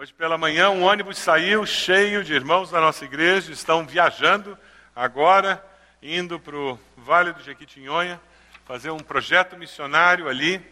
Hoje 0.00 0.14
pela 0.14 0.38
manhã 0.38 0.70
um 0.70 0.84
ônibus 0.84 1.18
saiu 1.18 1.66
cheio 1.66 2.22
de 2.22 2.32
irmãos 2.32 2.70
da 2.70 2.80
nossa 2.80 3.04
igreja, 3.04 3.50
estão 3.50 3.84
viajando 3.84 4.56
agora, 4.94 5.60
indo 6.00 6.38
para 6.38 6.54
o 6.54 6.78
Vale 6.96 7.32
do 7.32 7.42
Jequitinhonha, 7.42 8.20
fazer 8.64 8.92
um 8.92 9.00
projeto 9.00 9.56
missionário 9.56 10.28
ali. 10.28 10.64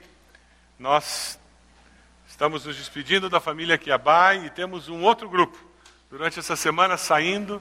Nós 0.78 1.40
estamos 2.28 2.64
nos 2.66 2.76
despedindo 2.76 3.28
da 3.28 3.40
família 3.40 3.76
Kiabai 3.76 4.46
e 4.46 4.50
temos 4.50 4.88
um 4.88 5.02
outro 5.02 5.28
grupo, 5.28 5.58
durante 6.08 6.38
essa 6.38 6.54
semana 6.54 6.96
saindo, 6.96 7.60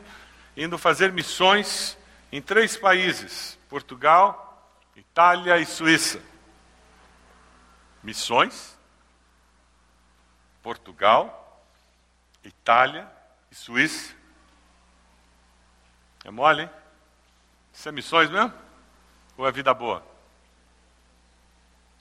indo 0.55 0.77
fazer 0.77 1.11
missões 1.11 1.97
em 2.31 2.43
três 2.43 2.77
países: 2.77 3.57
Portugal, 3.67 4.71
Itália 4.95 5.57
e 5.57 5.65
Suíça. 5.65 6.21
Missões, 8.03 8.77
Portugal, 10.61 11.41
Itália 12.47 13.09
e 13.51 13.55
Suíça. 13.55 14.13
É 16.23 16.31
mole, 16.31 16.63
hein? 16.63 16.69
Isso 17.73 17.89
é 17.89 17.91
missões 17.91 18.29
mesmo? 18.29 18.53
Ou 19.37 19.47
é 19.47 19.51
vida 19.51 19.73
boa? 19.73 20.03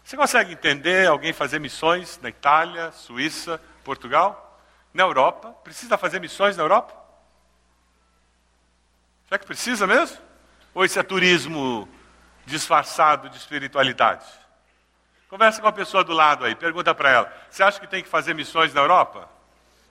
Você 0.05 0.17
consegue 0.17 0.53
entender 0.53 1.09
alguém 1.09 1.33
fazer 1.33 1.59
missões 1.59 2.19
na 2.21 2.29
Itália, 2.29 2.93
Suíça, 2.93 3.61
Portugal? 3.83 4.61
Na 4.93 5.03
Europa? 5.03 5.51
Precisa 5.65 5.99
fazer 5.99 6.21
missões 6.21 6.57
na 6.57 6.63
Europa? 6.63 6.95
Será 9.27 9.39
que 9.39 9.47
precisa 9.47 9.87
mesmo? 9.87 10.19
Ou 10.75 10.85
isso 10.85 10.99
é 10.99 11.03
turismo 11.03 11.89
disfarçado 12.45 13.29
de 13.31 13.37
espiritualidade? 13.37 14.27
Conversa 15.29 15.61
com 15.61 15.67
a 15.67 15.73
pessoa 15.73 16.05
do 16.05 16.13
lado 16.13 16.45
aí, 16.45 16.55
pergunta 16.55 16.95
para 16.95 17.11
ela: 17.11 17.33
você 17.51 17.63
acha 17.63 17.81
que 17.81 17.87
tem 17.87 18.03
que 18.03 18.09
fazer 18.09 18.35
missões 18.35 18.73
na 18.73 18.83
Europa? 18.83 19.29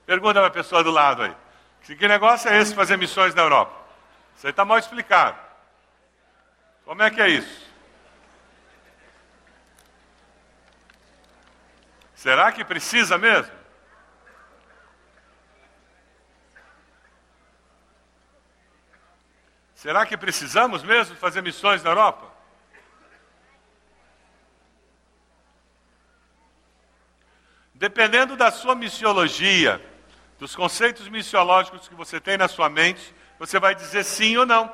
Pergunta 0.06 0.40
para 0.40 0.48
a 0.48 0.50
pessoa 0.50 0.84
do 0.84 0.90
lado 0.90 1.22
aí. 1.22 1.34
Que 1.82 2.08
negócio 2.08 2.48
é 2.50 2.60
esse 2.60 2.74
fazer 2.74 2.96
missões 2.96 3.34
na 3.34 3.42
Europa? 3.42 3.74
Isso 4.36 4.46
aí 4.46 4.50
está 4.50 4.64
mal 4.64 4.78
explicado. 4.78 5.38
Como 6.84 7.02
é 7.02 7.10
que 7.10 7.20
é 7.20 7.28
isso? 7.28 7.72
Será 12.14 12.50
que 12.52 12.64
precisa 12.64 13.18
mesmo? 13.18 13.52
Será 19.74 20.06
que 20.06 20.16
precisamos 20.16 20.82
mesmo 20.82 21.14
fazer 21.16 21.42
missões 21.42 21.82
na 21.82 21.90
Europa? 21.90 22.32
Dependendo 27.74 28.34
da 28.36 28.50
sua 28.50 28.74
missiologia, 28.74 29.93
dos 30.38 30.54
conceitos 30.54 31.08
missiológicos 31.08 31.88
que 31.88 31.94
você 31.94 32.20
tem 32.20 32.36
na 32.36 32.48
sua 32.48 32.68
mente, 32.68 33.14
você 33.38 33.58
vai 33.58 33.74
dizer 33.74 34.04
sim 34.04 34.36
ou 34.36 34.46
não. 34.46 34.72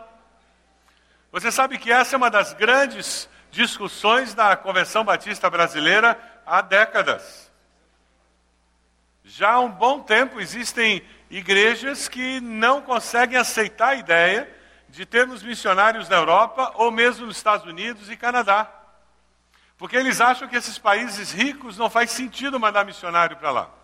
Você 1.33 1.52
sabe 1.52 1.78
que 1.78 1.92
essa 1.92 2.17
é 2.17 2.19
uma 2.19 2.30
das 2.30 2.52
grandes 2.52 3.28
discussões 3.50 4.34
da 4.34 4.56
Convenção 4.56 5.05
Batista 5.05 5.48
Brasileira 5.48 6.19
há 6.47 6.61
décadas. 6.61 7.50
Já 9.25 9.52
há 9.52 9.61
um 9.61 9.70
bom 9.70 10.00
tempo 10.00 10.41
existem 10.41 11.02
igrejas 11.30 12.08
que 12.08 12.41
não 12.41 12.83
conseguem 12.83 13.39
aceitar 13.39 13.91
a 13.91 13.95
ideia 13.95 14.52
de 14.89 15.06
termos 15.06 15.42
missionários 15.42 16.08
na 16.08 16.17
Europa 16.17 16.72
ou 16.74 16.91
mesmo 16.91 17.27
nos 17.27 17.36
Estados 17.36 17.64
Unidos 17.67 18.11
e 18.11 18.17
Canadá. 18.17 18.69
Porque 19.78 19.97
eles 19.97 20.20
acham 20.20 20.48
que 20.48 20.56
esses 20.56 20.78
países 20.78 21.33
ricos 21.33 21.78
não 21.78 21.89
faz 21.89 22.11
sentido 22.11 22.58
mandar 22.58 22.84
missionário 22.84 23.36
para 23.36 23.50
lá. 23.50 23.80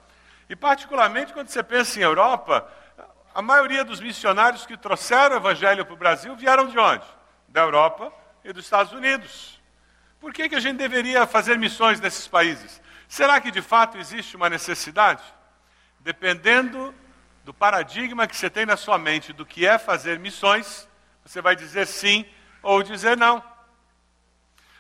E, 0.49 0.55
particularmente, 0.55 1.33
quando 1.33 1.49
você 1.49 1.63
pensa 1.63 1.99
em 1.99 2.03
Europa, 2.03 2.71
a 3.35 3.43
maioria 3.43 3.85
dos 3.85 4.01
missionários 4.01 4.65
que 4.65 4.77
trouxeram 4.77 5.35
o 5.35 5.39
evangelho 5.39 5.85
para 5.85 5.95
o 5.95 5.97
Brasil 5.97 6.35
vieram 6.37 6.67
de 6.69 6.79
onde? 6.79 7.05
Da 7.49 7.61
Europa 7.61 8.13
e 8.45 8.53
dos 8.53 8.65
Estados 8.65 8.93
Unidos. 8.93 9.61
Por 10.21 10.33
que, 10.33 10.49
que 10.49 10.55
a 10.55 10.61
gente 10.61 10.79
deveria 10.79 11.27
fazer 11.27 11.59
missões 11.59 12.01
nesses 12.01 12.27
países? 12.27 12.81
Será 13.09 13.41
que 13.41 13.51
de 13.51 13.63
fato 13.63 13.99
existe 13.99 14.37
uma 14.37 14.49
necessidade? 14.49 15.23
Dependendo 16.01 16.95
do 17.45 17.55
paradigma 17.55 18.27
que 18.27 18.37
você 18.37 18.51
tem 18.51 18.67
na 18.67 18.77
sua 18.77 18.99
mente 18.99 19.33
do 19.33 19.47
que 19.47 19.67
é 19.67 19.79
fazer 19.79 20.19
missões, 20.19 20.89
você 21.25 21.41
vai 21.41 21.55
dizer 21.55 21.87
sim 21.87 22.27
ou 22.63 22.83
dizer 22.83 23.17
não. 23.17 23.41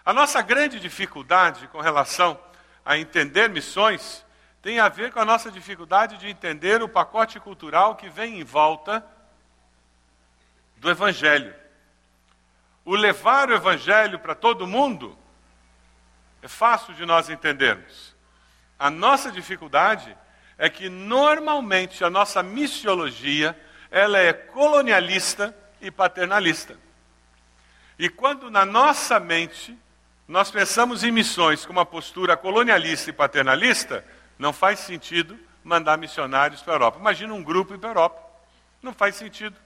A 0.05 0.13
nossa 0.13 0.43
grande 0.43 0.81
dificuldade 0.81 1.69
com 1.69 1.81
relação 1.81 2.41
a 2.85 2.99
entender 2.99 3.49
missões 3.49 4.26
tem 4.67 4.81
a 4.81 4.89
ver 4.89 5.13
com 5.13 5.21
a 5.21 5.25
nossa 5.25 5.49
dificuldade 5.49 6.17
de 6.17 6.27
entender 6.27 6.83
o 6.83 6.89
pacote 6.89 7.39
cultural 7.39 7.95
que 7.95 8.09
vem 8.09 8.41
em 8.41 8.43
volta 8.43 9.07
do 10.79 10.91
Evangelho. 10.91 11.55
O 12.85 12.97
levar 12.97 13.49
o 13.49 13.55
Evangelho 13.55 14.19
para 14.19 14.35
todo 14.35 14.67
mundo 14.67 15.17
é 16.43 16.49
fácil 16.49 16.95
de 16.95 17.07
nós 17.07 17.31
entendermos. 17.31 18.17
A 18.77 18.91
nossa 18.91 19.31
dificuldade 19.31 20.19
é 20.59 20.69
que 20.69 20.89
normalmente 20.89 22.03
a 22.03 22.11
nossa 22.11 22.43
missiologia 22.43 23.57
ela 23.89 24.19
é 24.19 24.33
colonialista 24.33 25.57
e 25.81 25.93
paternalista. 25.93 26.77
E 27.97 28.09
quando 28.09 28.51
na 28.51 28.65
nossa 28.65 29.21
mente 29.21 29.79
nós 30.27 30.51
pensamos 30.51 31.05
em 31.05 31.13
missões 31.13 31.65
com 31.65 31.71
uma 31.71 31.87
postura 31.87 32.37
colonialista 32.37 33.11
e 33.11 33.13
paternalista, 33.13 34.05
não 34.39 34.53
faz 34.53 34.81
sentido 34.81 35.39
mandar 35.65 35.97
missionários 35.97 36.63
para 36.63 36.75
a 36.75 36.77
Europa. 36.77 36.99
Imagina 36.99 37.35
um 37.35 37.43
grupo 37.43 37.75
ir 37.75 37.79
para 37.79 37.89
a 37.89 37.93
Europa. 37.93 38.23
Não 38.83 38.93
faz 38.93 39.17
sentido. 39.17 39.57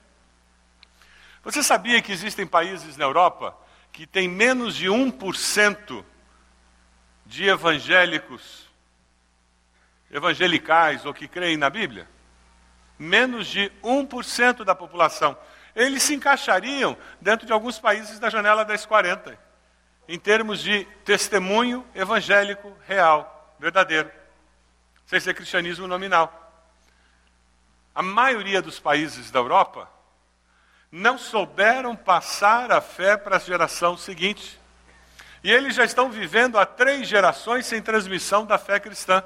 Você 1.43 1.63
sabia 1.63 2.01
que 2.01 2.13
existem 2.13 2.47
países 2.47 2.97
na 2.97 3.05
Europa 3.05 3.57
que 3.93 4.07
têm 4.07 4.29
menos 4.29 4.75
de 4.75 4.87
1% 4.87 6.05
de 7.27 7.49
evangélicos, 7.49 8.69
evangelicais 10.11 11.05
ou 11.05 11.13
que 11.13 11.27
creem 11.27 11.57
na 11.57 11.69
Bíblia? 11.69 12.09
Menos 12.99 13.47
de 13.47 13.73
1% 13.83 14.65
da 14.65 14.75
população. 14.75 15.37
Eles 15.75 16.03
se 16.03 16.15
encaixariam 16.15 16.97
dentro 17.21 17.47
de 17.47 17.53
alguns 17.53 17.79
países 17.79 18.19
da 18.19 18.29
janela 18.29 18.65
das 18.65 18.85
40, 18.85 19.39
em 20.09 20.19
termos 20.19 20.61
de 20.61 20.85
testemunho 21.05 21.87
evangélico 21.95 22.77
real, 22.87 23.55
verdadeiro 23.59 24.20
sem 25.11 25.19
ser 25.19 25.35
cristianismo 25.35 25.89
nominal. 25.89 26.55
A 27.93 28.01
maioria 28.01 28.63
dos 28.63 28.79
países 28.79 29.29
da 29.29 29.41
Europa 29.41 29.91
não 30.93 31.19
souberam 31.19 31.97
passar 31.97 32.71
a 32.71 32.81
fé 32.81 33.17
para 33.17 33.35
a 33.35 33.41
geração 33.41 33.97
seguinte. 33.97 34.61
E 35.43 35.51
eles 35.51 35.75
já 35.75 35.85
estão 35.85 36.13
vivendo 36.13 36.57
há 36.57 36.65
três 36.65 37.09
gerações 37.09 37.67
sem 37.67 37.83
transmissão 37.83 38.47
da 38.47 38.57
fé 38.57 38.79
cristã. 38.79 39.21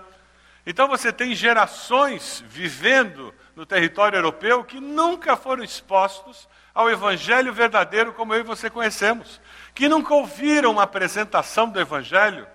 Então 0.64 0.88
você 0.88 1.12
tem 1.12 1.34
gerações 1.34 2.42
vivendo 2.48 3.34
no 3.54 3.66
território 3.66 4.16
europeu 4.16 4.64
que 4.64 4.80
nunca 4.80 5.36
foram 5.36 5.62
expostos 5.62 6.48
ao 6.72 6.90
evangelho 6.90 7.52
verdadeiro 7.52 8.14
como 8.14 8.32
eu 8.32 8.40
e 8.40 8.42
você 8.42 8.70
conhecemos, 8.70 9.38
que 9.74 9.86
nunca 9.86 10.14
ouviram 10.14 10.70
uma 10.70 10.84
apresentação 10.84 11.68
do 11.68 11.78
evangelho 11.78 12.48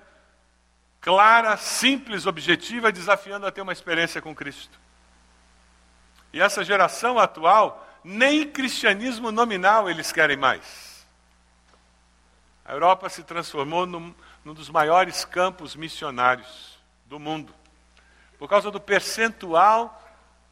clara, 1.01 1.55
simples, 1.57 2.25
objetiva, 2.25 2.91
desafiando 2.91 3.45
a 3.45 3.51
ter 3.51 3.61
uma 3.61 3.73
experiência 3.73 4.21
com 4.21 4.35
Cristo. 4.35 4.79
E 6.31 6.41
essa 6.41 6.63
geração 6.63 7.17
atual, 7.17 7.87
nem 8.03 8.47
cristianismo 8.47 9.31
nominal 9.31 9.89
eles 9.89 10.11
querem 10.11 10.37
mais. 10.37 11.05
A 12.65 12.73
Europa 12.73 13.09
se 13.09 13.23
transformou 13.23 13.85
num, 13.85 14.13
num 14.45 14.53
dos 14.53 14.69
maiores 14.69 15.25
campos 15.25 15.75
missionários 15.75 16.77
do 17.05 17.17
mundo, 17.17 17.53
por 18.37 18.47
causa 18.47 18.69
do 18.69 18.79
percentual 18.79 19.95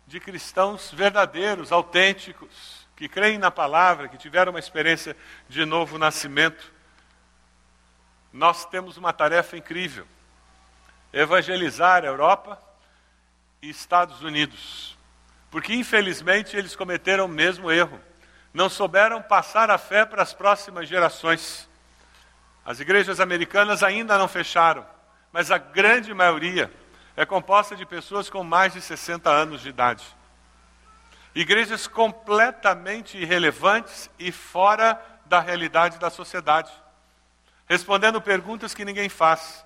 de 0.07 0.19
cristãos 0.19 0.91
verdadeiros, 0.91 1.71
autênticos, 1.71 2.87
que 2.95 3.07
creem 3.07 3.37
na 3.37 3.51
palavra, 3.51 4.07
que 4.07 4.17
tiveram 4.17 4.51
uma 4.51 4.59
experiência 4.59 5.15
de 5.47 5.63
novo 5.65 5.99
nascimento. 5.99 6.73
Nós 8.33 8.65
temos 8.65 8.97
uma 8.97 9.13
tarefa 9.13 9.55
incrível 9.55 10.07
evangelizar 11.11 12.03
a 12.03 12.07
Europa 12.07 12.61
e 13.61 13.69
Estados 13.69 14.21
Unidos. 14.21 14.97
Porque, 15.49 15.73
infelizmente, 15.73 16.55
eles 16.55 16.75
cometeram 16.75 17.25
o 17.25 17.29
mesmo 17.29 17.71
erro. 17.71 17.99
Não 18.53 18.69
souberam 18.69 19.21
passar 19.21 19.69
a 19.69 19.77
fé 19.77 20.05
para 20.05 20.21
as 20.21 20.33
próximas 20.33 20.87
gerações. 20.87 21.69
As 22.65 22.79
igrejas 22.79 23.19
americanas 23.19 23.81
ainda 23.83 24.17
não 24.17 24.27
fecharam, 24.27 24.85
mas 25.31 25.51
a 25.51 25.57
grande 25.57 26.13
maioria 26.13 26.71
é 27.15 27.25
composta 27.25 27.75
de 27.75 27.85
pessoas 27.85 28.29
com 28.29 28.43
mais 28.43 28.73
de 28.73 28.81
60 28.81 29.29
anos 29.29 29.61
de 29.61 29.69
idade. 29.69 30.03
Igrejas 31.33 31.87
completamente 31.87 33.17
irrelevantes 33.17 34.09
e 34.19 34.31
fora 34.31 34.99
da 35.25 35.39
realidade 35.39 35.99
da 35.99 36.09
sociedade, 36.09 36.71
respondendo 37.67 38.21
perguntas 38.21 38.73
que 38.73 38.85
ninguém 38.85 39.07
faz 39.09 39.65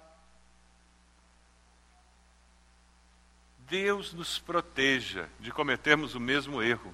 Deus 3.72 4.12
nos 4.12 4.38
proteja 4.38 5.30
de 5.40 5.50
cometermos 5.50 6.14
o 6.14 6.20
mesmo 6.20 6.62
erro 6.62 6.94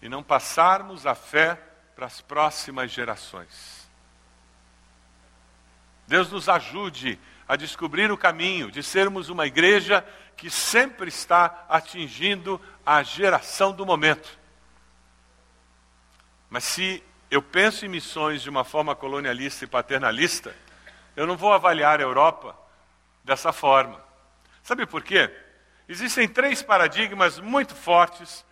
e 0.00 0.08
não 0.08 0.22
passarmos 0.22 1.08
a 1.08 1.16
fé 1.16 1.60
para 1.96 2.06
as 2.06 2.20
próximas 2.20 2.92
gerações. 2.92 3.90
Deus 6.06 6.30
nos 6.30 6.48
ajude 6.48 7.18
a 7.48 7.56
descobrir 7.56 8.12
o 8.12 8.16
caminho 8.16 8.70
de 8.70 8.80
sermos 8.80 9.28
uma 9.28 9.44
igreja 9.44 10.06
que 10.36 10.48
sempre 10.48 11.08
está 11.08 11.66
atingindo 11.68 12.60
a 12.86 13.02
geração 13.02 13.72
do 13.72 13.84
momento. 13.84 14.38
Mas 16.48 16.62
se 16.62 17.02
eu 17.28 17.42
penso 17.42 17.84
em 17.84 17.88
missões 17.88 18.40
de 18.40 18.48
uma 18.48 18.62
forma 18.62 18.94
colonialista 18.94 19.64
e 19.64 19.68
paternalista, 19.68 20.54
eu 21.16 21.26
não 21.26 21.36
vou 21.36 21.52
avaliar 21.52 21.98
a 21.98 22.04
Europa 22.04 22.56
dessa 23.24 23.52
forma. 23.52 24.09
Sabe 24.62 24.86
por 24.86 25.02
quê? 25.02 25.30
Existem 25.88 26.28
três 26.28 26.62
paradigmas 26.62 27.38
muito 27.40 27.74
fortes 27.74 28.44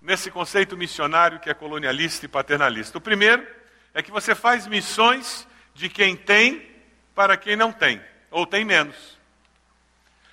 nesse 0.00 0.30
conceito 0.30 0.76
missionário 0.76 1.40
que 1.40 1.50
é 1.50 1.54
colonialista 1.54 2.26
e 2.26 2.28
paternalista. 2.28 2.98
O 2.98 3.00
primeiro 3.00 3.46
é 3.92 4.02
que 4.02 4.10
você 4.10 4.34
faz 4.34 4.66
missões 4.66 5.46
de 5.74 5.88
quem 5.88 6.16
tem 6.16 6.70
para 7.14 7.36
quem 7.36 7.56
não 7.56 7.72
tem, 7.72 8.02
ou 8.30 8.46
tem 8.46 8.64
menos. 8.64 9.18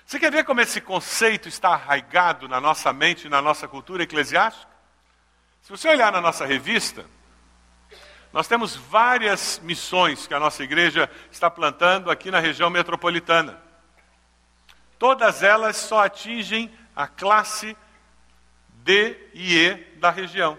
Você 0.04 0.18
quer 0.18 0.30
ver 0.30 0.44
como 0.44 0.60
esse 0.60 0.80
conceito 0.80 1.48
está 1.48 1.70
arraigado 1.70 2.48
na 2.48 2.60
nossa 2.60 2.92
mente 2.92 3.26
e 3.26 3.30
na 3.30 3.40
nossa 3.40 3.66
cultura 3.66 4.02
eclesiástica? 4.02 4.70
Se 5.62 5.70
você 5.70 5.88
olhar 5.88 6.12
na 6.12 6.20
nossa 6.20 6.44
revista, 6.44 7.06
nós 8.32 8.48
temos 8.48 8.74
várias 8.74 9.60
missões 9.62 10.26
que 10.26 10.34
a 10.34 10.40
nossa 10.40 10.62
igreja 10.62 11.08
está 11.30 11.48
plantando 11.50 12.10
aqui 12.10 12.30
na 12.30 12.40
região 12.40 12.68
metropolitana. 12.68 13.58
Todas 15.02 15.42
elas 15.42 15.78
só 15.78 16.04
atingem 16.04 16.72
a 16.94 17.08
classe 17.08 17.76
D 18.68 19.18
e 19.34 19.58
E 19.58 19.74
da 19.96 20.10
região. 20.10 20.56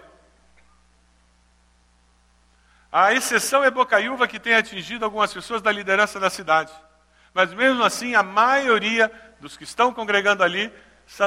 A 2.92 3.14
exceção 3.14 3.64
é 3.64 3.70
Bocaiúva, 3.70 4.28
que 4.28 4.38
tem 4.38 4.52
atingido 4.52 5.02
algumas 5.02 5.32
pessoas 5.32 5.62
da 5.62 5.72
liderança 5.72 6.20
da 6.20 6.28
cidade. 6.28 6.70
Mas 7.32 7.54
mesmo 7.54 7.82
assim, 7.82 8.14
a 8.14 8.22
maioria 8.22 9.10
dos 9.40 9.56
que 9.56 9.64
estão 9.64 9.94
congregando 9.94 10.42
ali 10.42 10.70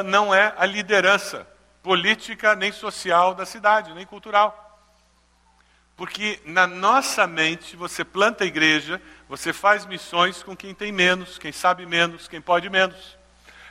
não 0.05 0.31
é 0.31 0.53
a 0.55 0.67
liderança 0.67 1.47
política, 1.81 2.55
nem 2.55 2.71
social 2.71 3.33
da 3.33 3.47
cidade, 3.47 3.95
nem 3.95 4.05
cultural. 4.05 4.66
Porque 5.97 6.39
na 6.45 6.67
nossa 6.67 7.25
mente, 7.25 7.75
você 7.75 8.05
planta 8.05 8.43
a 8.43 8.47
igreja, 8.47 9.01
você 9.27 9.51
faz 9.51 9.83
missões 9.83 10.43
com 10.43 10.55
quem 10.55 10.73
tem 10.73 10.91
menos, 10.91 11.39
quem 11.39 11.51
sabe 11.51 11.87
menos, 11.87 12.27
quem 12.27 12.39
pode 12.39 12.69
menos. 12.69 13.17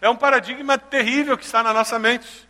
É 0.01 0.11
um 0.11 0.17
paradigma 0.17 0.77
terrível 0.77 1.39
que 1.39 1.45
está 1.45 1.63
na 1.63 1.73
nossa 1.73 2.01
mente. 2.01 2.47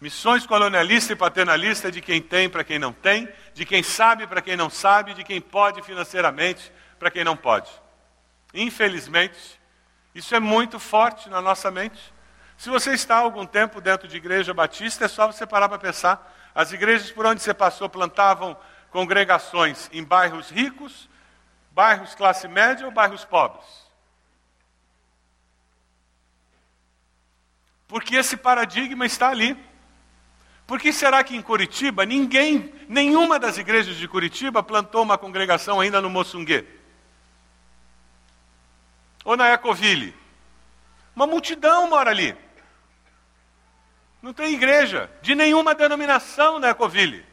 Missões 0.00 0.46
colonialista 0.46 1.12
e 1.12 1.16
paternalista 1.16 1.92
de 1.92 2.00
quem 2.00 2.22
tem 2.22 2.48
para 2.48 2.64
quem 2.64 2.78
não 2.78 2.94
tem, 2.94 3.28
de 3.52 3.66
quem 3.66 3.82
sabe 3.82 4.26
para 4.26 4.40
quem 4.40 4.56
não 4.56 4.70
sabe, 4.70 5.12
de 5.12 5.22
quem 5.22 5.38
pode 5.38 5.82
financeiramente 5.82 6.72
para 6.98 7.10
quem 7.10 7.22
não 7.22 7.36
pode. 7.36 7.70
Infelizmente, 8.54 9.38
isso 10.14 10.34
é 10.34 10.40
muito 10.40 10.78
forte 10.78 11.28
na 11.28 11.42
nossa 11.42 11.70
mente. 11.70 12.00
Se 12.56 12.70
você 12.70 12.92
está 12.92 13.16
há 13.16 13.20
algum 13.20 13.44
tempo 13.44 13.82
dentro 13.82 14.08
de 14.08 14.16
igreja 14.16 14.54
batista, 14.54 15.04
é 15.04 15.08
só 15.08 15.26
você 15.26 15.46
parar 15.46 15.68
para 15.68 15.78
pensar. 15.78 16.50
As 16.54 16.72
igrejas 16.72 17.10
por 17.10 17.26
onde 17.26 17.42
você 17.42 17.52
passou 17.52 17.86
plantavam 17.86 18.56
congregações 18.90 19.88
em 19.92 20.02
bairros 20.02 20.50
ricos, 20.50 21.08
bairros 21.72 22.14
classe 22.14 22.46
média 22.48 22.86
ou 22.86 22.92
bairros 22.92 23.24
pobres. 23.24 23.66
Porque 27.86 28.16
esse 28.16 28.36
paradigma 28.36 29.04
está 29.04 29.30
ali. 29.30 29.56
Por 30.66 30.78
que 30.78 30.92
será 30.92 31.24
que 31.24 31.34
em 31.34 31.42
Curitiba 31.42 32.06
ninguém, 32.06 32.72
nenhuma 32.88 33.38
das 33.38 33.58
igrejas 33.58 33.96
de 33.96 34.06
Curitiba 34.06 34.62
plantou 34.62 35.02
uma 35.02 35.18
congregação 35.18 35.80
ainda 35.80 36.00
no 36.00 36.08
Moçungue? 36.08 36.64
Ou 39.24 39.36
na 39.36 39.52
Ecoville? 39.52 40.14
Uma 41.16 41.26
multidão 41.26 41.88
mora 41.88 42.10
ali. 42.10 42.36
Não 44.22 44.32
tem 44.32 44.54
igreja 44.54 45.10
de 45.22 45.34
nenhuma 45.34 45.74
denominação 45.74 46.60
na 46.60 46.70
Ecoville. 46.70 47.26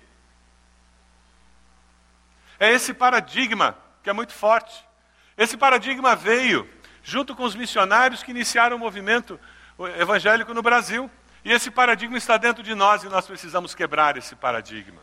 É 2.59 2.71
esse 2.71 2.93
paradigma 2.93 3.77
que 4.03 4.09
é 4.09 4.13
muito 4.13 4.33
forte. 4.33 4.73
Esse 5.37 5.57
paradigma 5.57 6.15
veio 6.15 6.69
junto 7.03 7.35
com 7.35 7.43
os 7.43 7.55
missionários 7.55 8.23
que 8.23 8.31
iniciaram 8.31 8.75
o 8.75 8.79
movimento 8.79 9.39
evangélico 9.99 10.53
no 10.53 10.61
Brasil. 10.61 11.09
E 11.45 11.51
esse 11.51 11.71
paradigma 11.71 12.17
está 12.17 12.37
dentro 12.37 12.63
de 12.63 12.73
nós 12.75 13.03
e 13.03 13.09
nós 13.09 13.25
precisamos 13.25 13.75
quebrar 13.75 14.17
esse 14.17 14.35
paradigma. 14.35 15.01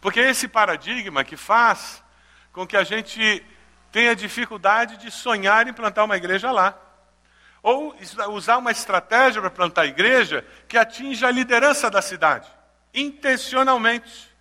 Porque 0.00 0.20
é 0.20 0.30
esse 0.30 0.48
paradigma 0.48 1.24
que 1.24 1.36
faz 1.36 2.02
com 2.52 2.66
que 2.66 2.76
a 2.76 2.84
gente 2.84 3.44
tenha 3.90 4.16
dificuldade 4.16 4.96
de 4.96 5.10
sonhar 5.10 5.66
em 5.66 5.72
plantar 5.72 6.04
uma 6.04 6.16
igreja 6.16 6.50
lá. 6.50 6.76
Ou 7.62 7.96
usar 8.30 8.58
uma 8.58 8.72
estratégia 8.72 9.40
para 9.40 9.50
plantar 9.50 9.82
a 9.82 9.86
igreja 9.86 10.44
que 10.66 10.76
atinja 10.76 11.28
a 11.28 11.30
liderança 11.30 11.88
da 11.88 12.02
cidade, 12.02 12.48
intencionalmente. 12.92 14.31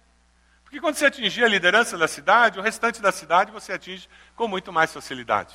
Porque 0.71 0.79
quando 0.79 0.95
você 0.95 1.05
atingir 1.05 1.43
a 1.43 1.49
liderança 1.49 1.97
da 1.97 2.07
cidade, 2.07 2.57
o 2.57 2.61
restante 2.61 3.01
da 3.01 3.11
cidade 3.11 3.51
você 3.51 3.73
atinge 3.73 4.07
com 4.37 4.47
muito 4.47 4.71
mais 4.71 4.93
facilidade. 4.93 5.53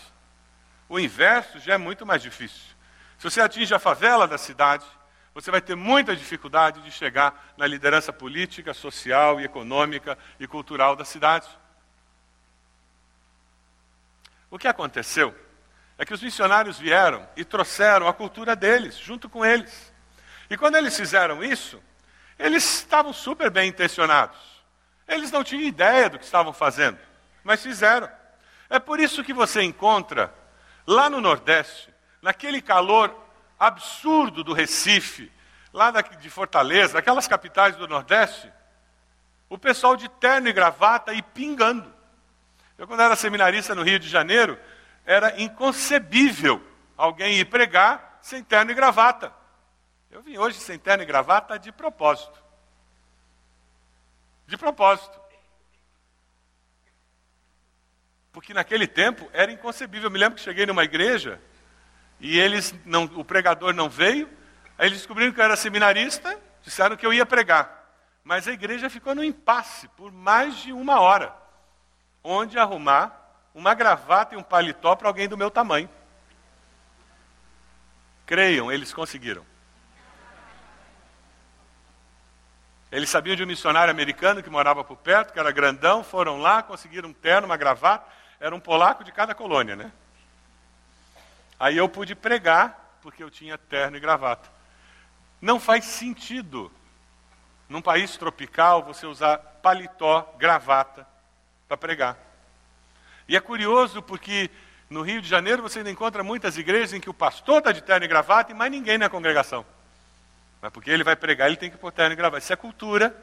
O 0.90 1.00
inverso 1.00 1.58
já 1.58 1.72
é 1.72 1.78
muito 1.78 2.04
mais 2.04 2.20
difícil. 2.20 2.76
Se 3.16 3.24
você 3.24 3.40
atinge 3.40 3.72
a 3.72 3.78
favela 3.78 4.28
da 4.28 4.36
cidade, 4.36 4.84
você 5.32 5.50
vai 5.50 5.62
ter 5.62 5.74
muita 5.74 6.14
dificuldade 6.14 6.82
de 6.82 6.90
chegar 6.90 7.54
na 7.56 7.66
liderança 7.66 8.12
política, 8.12 8.74
social 8.74 9.40
e 9.40 9.44
econômica 9.44 10.18
e 10.38 10.46
cultural 10.46 10.94
da 10.94 11.04
cidade. 11.06 11.48
O 14.50 14.58
que 14.58 14.68
aconteceu 14.68 15.34
é 15.96 16.04
que 16.04 16.12
os 16.12 16.22
missionários 16.22 16.78
vieram 16.78 17.26
e 17.34 17.42
trouxeram 17.42 18.06
a 18.06 18.12
cultura 18.12 18.54
deles, 18.54 18.98
junto 18.98 19.30
com 19.30 19.42
eles. 19.42 19.94
E 20.50 20.58
quando 20.58 20.76
eles 20.76 20.94
fizeram 20.94 21.42
isso, 21.42 21.82
eles 22.38 22.62
estavam 22.64 23.14
super 23.14 23.50
bem 23.50 23.70
intencionados. 23.70 24.55
Eles 25.06 25.30
não 25.30 25.44
tinham 25.44 25.62
ideia 25.62 26.10
do 26.10 26.18
que 26.18 26.24
estavam 26.24 26.52
fazendo, 26.52 26.98
mas 27.44 27.62
fizeram. 27.62 28.10
É 28.68 28.78
por 28.78 28.98
isso 28.98 29.22
que 29.22 29.32
você 29.32 29.62
encontra 29.62 30.32
lá 30.86 31.08
no 31.08 31.20
Nordeste 31.20 31.92
naquele 32.20 32.60
calor 32.60 33.14
absurdo 33.58 34.42
do 34.42 34.52
Recife, 34.52 35.32
lá 35.72 35.90
de 35.90 36.30
Fortaleza, 36.30 36.98
aquelas 36.98 37.28
capitais 37.28 37.76
do 37.76 37.86
Nordeste, 37.86 38.52
o 39.48 39.56
pessoal 39.56 39.96
de 39.96 40.08
terno 40.08 40.48
e 40.48 40.52
gravata 40.52 41.12
e 41.12 41.22
pingando. 41.22 41.94
Eu, 42.76 42.86
quando 42.86 43.00
era 43.00 43.14
seminarista 43.14 43.74
no 43.74 43.82
Rio 43.82 43.98
de 43.98 44.08
Janeiro, 44.08 44.58
era 45.04 45.40
inconcebível 45.40 46.60
alguém 46.96 47.38
ir 47.38 47.44
pregar 47.44 48.18
sem 48.20 48.42
terno 48.42 48.72
e 48.72 48.74
gravata. 48.74 49.32
Eu 50.10 50.22
vim 50.22 50.36
hoje 50.36 50.58
sem 50.58 50.78
terno 50.78 51.02
e 51.02 51.06
gravata 51.06 51.58
de 51.58 51.70
propósito. 51.70 52.42
De 54.46 54.56
propósito. 54.56 55.20
Porque 58.32 58.52
naquele 58.54 58.86
tempo 58.86 59.28
era 59.32 59.50
inconcebível. 59.50 60.06
Eu 60.06 60.10
me 60.10 60.18
lembro 60.18 60.36
que 60.36 60.44
cheguei 60.44 60.66
numa 60.66 60.84
igreja 60.84 61.40
e 62.20 62.38
eles 62.38 62.74
não, 62.84 63.04
o 63.04 63.24
pregador 63.24 63.72
não 63.72 63.88
veio. 63.88 64.28
Aí 64.78 64.88
eles 64.88 64.98
descobriram 64.98 65.32
que 65.32 65.40
eu 65.40 65.44
era 65.44 65.56
seminarista, 65.56 66.38
disseram 66.62 66.96
que 66.96 67.06
eu 67.06 67.12
ia 67.12 67.24
pregar. 67.24 67.84
Mas 68.22 68.46
a 68.46 68.52
igreja 68.52 68.90
ficou 68.90 69.14
no 69.14 69.24
impasse 69.24 69.88
por 69.88 70.12
mais 70.12 70.56
de 70.58 70.72
uma 70.72 71.00
hora. 71.00 71.34
Onde 72.22 72.58
arrumar 72.58 73.26
uma 73.54 73.72
gravata 73.72 74.34
e 74.34 74.38
um 74.38 74.42
paletó 74.42 74.94
para 74.94 75.08
alguém 75.08 75.28
do 75.28 75.36
meu 75.36 75.50
tamanho. 75.50 75.88
Creiam, 78.26 78.70
eles 78.70 78.92
conseguiram. 78.92 79.46
Eles 82.90 83.10
sabiam 83.10 83.34
de 83.34 83.42
um 83.42 83.46
missionário 83.46 83.90
americano 83.90 84.42
que 84.42 84.50
morava 84.50 84.84
por 84.84 84.96
perto, 84.96 85.32
que 85.32 85.38
era 85.38 85.50
grandão, 85.50 86.04
foram 86.04 86.38
lá, 86.38 86.62
conseguiram 86.62 87.08
um 87.08 87.12
terno, 87.12 87.46
uma 87.46 87.56
gravata. 87.56 88.06
Era 88.38 88.54
um 88.54 88.60
polaco 88.60 89.02
de 89.02 89.10
cada 89.10 89.34
colônia, 89.34 89.74
né? 89.74 89.90
Aí 91.58 91.76
eu 91.76 91.88
pude 91.88 92.14
pregar, 92.14 92.98
porque 93.02 93.22
eu 93.22 93.30
tinha 93.30 93.58
terno 93.58 93.96
e 93.96 94.00
gravata. 94.00 94.48
Não 95.40 95.58
faz 95.58 95.84
sentido, 95.84 96.70
num 97.68 97.82
país 97.82 98.16
tropical, 98.16 98.82
você 98.82 99.06
usar 99.06 99.38
paletó, 99.38 100.34
gravata, 100.38 101.06
para 101.66 101.76
pregar. 101.76 102.16
E 103.28 103.36
é 103.36 103.40
curioso 103.40 104.00
porque 104.00 104.50
no 104.88 105.02
Rio 105.02 105.20
de 105.20 105.28
Janeiro 105.28 105.62
você 105.62 105.78
ainda 105.78 105.90
encontra 105.90 106.22
muitas 106.22 106.56
igrejas 106.56 106.92
em 106.92 107.00
que 107.00 107.10
o 107.10 107.14
pastor 107.14 107.58
está 107.58 107.72
de 107.72 107.82
terno 107.82 108.04
e 108.04 108.08
gravata 108.08 108.52
e 108.52 108.54
mais 108.54 108.70
ninguém 108.70 108.98
na 108.98 109.08
congregação. 109.08 109.66
Mas 110.66 110.72
porque 110.72 110.90
ele 110.90 111.04
vai 111.04 111.14
pregar, 111.14 111.46
ele 111.46 111.56
tem 111.56 111.70
que 111.70 111.76
pôr 111.76 111.92
terno 111.92 112.12
e 112.12 112.16
gravata. 112.16 112.42
Isso 112.42 112.52
é 112.52 112.56
cultura 112.56 113.16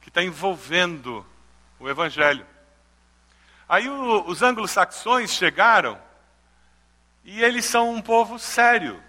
que 0.00 0.08
está 0.08 0.20
envolvendo 0.20 1.24
o 1.78 1.88
Evangelho. 1.88 2.44
Aí 3.68 3.88
o, 3.88 4.26
os 4.26 4.42
anglo-saxões 4.42 5.30
chegaram 5.30 5.96
E 7.24 7.40
eles 7.40 7.64
são 7.66 7.94
um 7.94 8.02
povo 8.02 8.36
sério. 8.36 9.00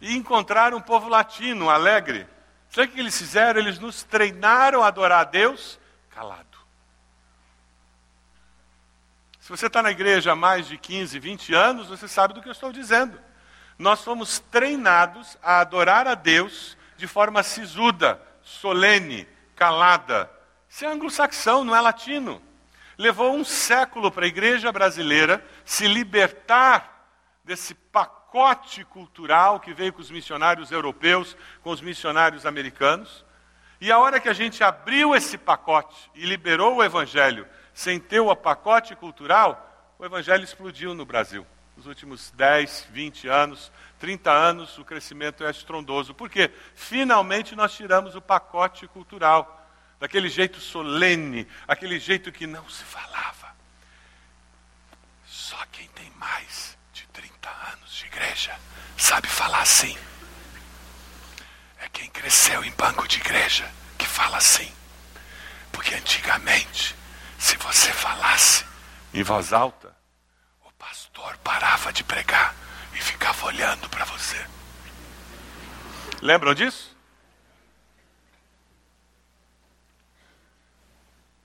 E 0.00 0.16
encontraram 0.16 0.78
um 0.78 0.80
povo 0.80 1.06
latino, 1.06 1.68
alegre. 1.68 2.26
Sabe 2.70 2.88
o 2.88 2.90
que 2.92 3.00
eles 3.00 3.18
fizeram? 3.18 3.60
Eles 3.60 3.78
nos 3.78 4.02
treinaram 4.02 4.82
a 4.82 4.86
adorar 4.86 5.20
a 5.20 5.24
Deus 5.24 5.78
calado. 6.08 6.58
Se 9.38 9.50
você 9.50 9.66
está 9.66 9.82
na 9.82 9.90
igreja 9.90 10.32
há 10.32 10.34
mais 10.34 10.66
de 10.66 10.78
15, 10.78 11.18
20 11.18 11.52
anos, 11.52 11.88
você 11.88 12.08
sabe 12.08 12.32
do 12.32 12.40
que 12.40 12.48
eu 12.48 12.52
estou 12.52 12.72
dizendo. 12.72 13.27
Nós 13.78 14.02
fomos 14.02 14.40
treinados 14.40 15.38
a 15.42 15.60
adorar 15.60 16.08
a 16.08 16.14
Deus 16.14 16.76
de 16.96 17.06
forma 17.06 17.42
sisuda, 17.44 18.20
solene, 18.42 19.28
calada. 19.54 20.28
Isso 20.68 20.84
é 20.84 20.88
anglo-saxão, 20.88 21.64
não 21.64 21.76
é 21.76 21.80
latino. 21.80 22.42
Levou 22.96 23.32
um 23.32 23.44
século 23.44 24.10
para 24.10 24.24
a 24.24 24.28
igreja 24.28 24.72
brasileira 24.72 25.44
se 25.64 25.86
libertar 25.86 27.06
desse 27.44 27.72
pacote 27.72 28.84
cultural 28.84 29.60
que 29.60 29.72
veio 29.72 29.92
com 29.92 30.00
os 30.00 30.10
missionários 30.10 30.72
europeus, 30.72 31.36
com 31.62 31.70
os 31.70 31.80
missionários 31.80 32.44
americanos. 32.44 33.24
E 33.80 33.92
a 33.92 33.98
hora 33.98 34.18
que 34.18 34.28
a 34.28 34.32
gente 34.32 34.64
abriu 34.64 35.14
esse 35.14 35.38
pacote 35.38 36.10
e 36.16 36.26
liberou 36.26 36.76
o 36.76 36.84
evangelho 36.84 37.46
sem 37.72 38.00
ter 38.00 38.18
o 38.18 38.34
pacote 38.34 38.96
cultural, 38.96 39.94
o 40.00 40.04
evangelho 40.04 40.42
explodiu 40.42 40.94
no 40.94 41.06
Brasil. 41.06 41.46
Nos 41.78 41.86
últimos 41.86 42.32
10, 42.32 42.88
20 42.90 43.28
anos, 43.28 43.70
30 44.00 44.32
anos, 44.32 44.76
o 44.78 44.84
crescimento 44.84 45.44
é 45.44 45.50
estrondoso. 45.52 46.12
Por 46.12 46.28
quê? 46.28 46.50
Finalmente 46.74 47.54
nós 47.54 47.72
tiramos 47.72 48.16
o 48.16 48.20
pacote 48.20 48.88
cultural 48.88 49.64
daquele 50.00 50.28
jeito 50.28 50.58
solene, 50.58 51.46
aquele 51.68 52.00
jeito 52.00 52.32
que 52.32 52.48
não 52.48 52.68
se 52.68 52.82
falava. 52.82 53.54
Só 55.24 55.56
quem 55.70 55.86
tem 55.90 56.10
mais 56.18 56.76
de 56.92 57.06
30 57.12 57.48
anos 57.72 57.94
de 57.94 58.06
igreja 58.06 58.58
sabe 58.96 59.28
falar 59.28 59.60
assim. 59.60 59.96
É 61.78 61.88
quem 61.90 62.10
cresceu 62.10 62.64
em 62.64 62.72
banco 62.72 63.06
de 63.06 63.20
igreja 63.20 63.70
que 63.96 64.04
fala 64.04 64.38
assim. 64.38 64.72
Porque 65.70 65.94
antigamente, 65.94 66.96
se 67.38 67.56
você 67.56 67.92
falasse 67.92 68.66
em 69.14 69.22
voz 69.22 69.52
alta, 69.52 69.96
pastor 71.18 71.36
parava 71.38 71.92
de 71.92 72.04
pregar 72.04 72.54
e 72.94 73.00
ficava 73.00 73.46
olhando 73.46 73.88
para 73.88 74.04
você. 74.04 74.46
Lembram 76.22 76.54
disso? 76.54 76.96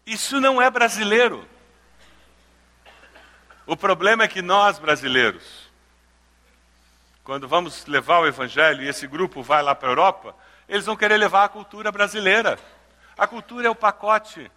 Isso 0.05 0.39
não 0.39 0.61
é 0.61 0.69
brasileiro. 0.69 1.47
O 3.65 3.75
problema 3.75 4.23
é 4.23 4.27
que 4.27 4.41
nós, 4.41 4.77
brasileiros, 4.77 5.69
quando 7.23 7.47
vamos 7.47 7.85
levar 7.85 8.19
o 8.19 8.27
Evangelho 8.27 8.83
e 8.83 8.87
esse 8.87 9.07
grupo 9.07 9.41
vai 9.41 9.63
lá 9.63 9.73
para 9.73 9.87
a 9.87 9.91
Europa, 9.91 10.35
eles 10.67 10.85
vão 10.85 10.97
querer 10.97 11.17
levar 11.17 11.45
a 11.45 11.49
cultura 11.49 11.91
brasileira. 11.91 12.59
A 13.17 13.25
cultura 13.25 13.67
é 13.67 13.69
o 13.69 13.75
pacote, 13.75 14.51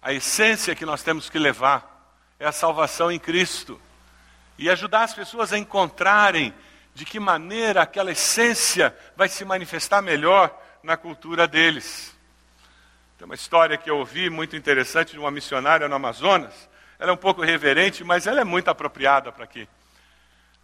a 0.00 0.12
essência 0.12 0.74
que 0.74 0.84
nós 0.84 1.02
temos 1.02 1.30
que 1.30 1.38
levar 1.38 2.14
é 2.38 2.46
a 2.46 2.52
salvação 2.52 3.10
em 3.10 3.18
Cristo. 3.18 3.80
E 4.58 4.70
ajudar 4.70 5.02
as 5.02 5.14
pessoas 5.14 5.52
a 5.52 5.58
encontrarem 5.58 6.54
de 6.94 7.04
que 7.04 7.18
maneira 7.18 7.82
aquela 7.82 8.12
essência 8.12 8.96
vai 9.16 9.28
se 9.28 9.44
manifestar 9.44 10.02
melhor 10.02 10.56
na 10.82 10.96
cultura 10.96 11.46
deles. 11.46 12.14
Tem 13.16 13.24
uma 13.24 13.34
história 13.34 13.78
que 13.78 13.88
eu 13.88 13.98
ouvi 13.98 14.28
muito 14.28 14.56
interessante 14.56 15.12
de 15.12 15.18
uma 15.18 15.30
missionária 15.30 15.88
no 15.88 15.94
Amazonas. 15.94 16.68
Ela 16.98 17.10
é 17.10 17.14
um 17.14 17.16
pouco 17.16 17.40
reverente, 17.42 18.04
mas 18.04 18.26
ela 18.26 18.40
é 18.40 18.44
muito 18.44 18.68
apropriada 18.68 19.30
para 19.32 19.44
aqui. 19.44 19.68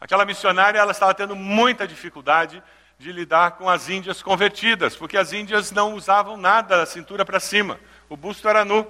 Aquela 0.00 0.24
missionária 0.24 0.78
ela 0.78 0.92
estava 0.92 1.14
tendo 1.14 1.34
muita 1.34 1.86
dificuldade 1.86 2.62
de 2.98 3.12
lidar 3.12 3.52
com 3.52 3.70
as 3.70 3.88
índias 3.88 4.22
convertidas, 4.22 4.96
porque 4.96 5.16
as 5.16 5.32
índias 5.32 5.70
não 5.70 5.94
usavam 5.94 6.36
nada 6.36 6.78
da 6.78 6.86
cintura 6.86 7.24
para 7.24 7.38
cima, 7.38 7.78
o 8.08 8.16
busto 8.16 8.48
era 8.48 8.64
nu. 8.64 8.86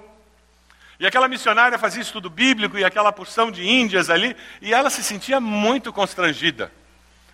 E 0.99 1.07
aquela 1.07 1.29
missionária 1.29 1.77
fazia 1.79 2.01
estudo 2.01 2.29
bíblico 2.29 2.77
e 2.77 2.83
aquela 2.83 3.11
porção 3.11 3.49
de 3.49 3.65
índias 3.65 4.09
ali, 4.09 4.35
e 4.61 4.73
ela 4.73 4.89
se 4.89 5.01
sentia 5.01 5.39
muito 5.39 5.93
constrangida, 5.93 6.71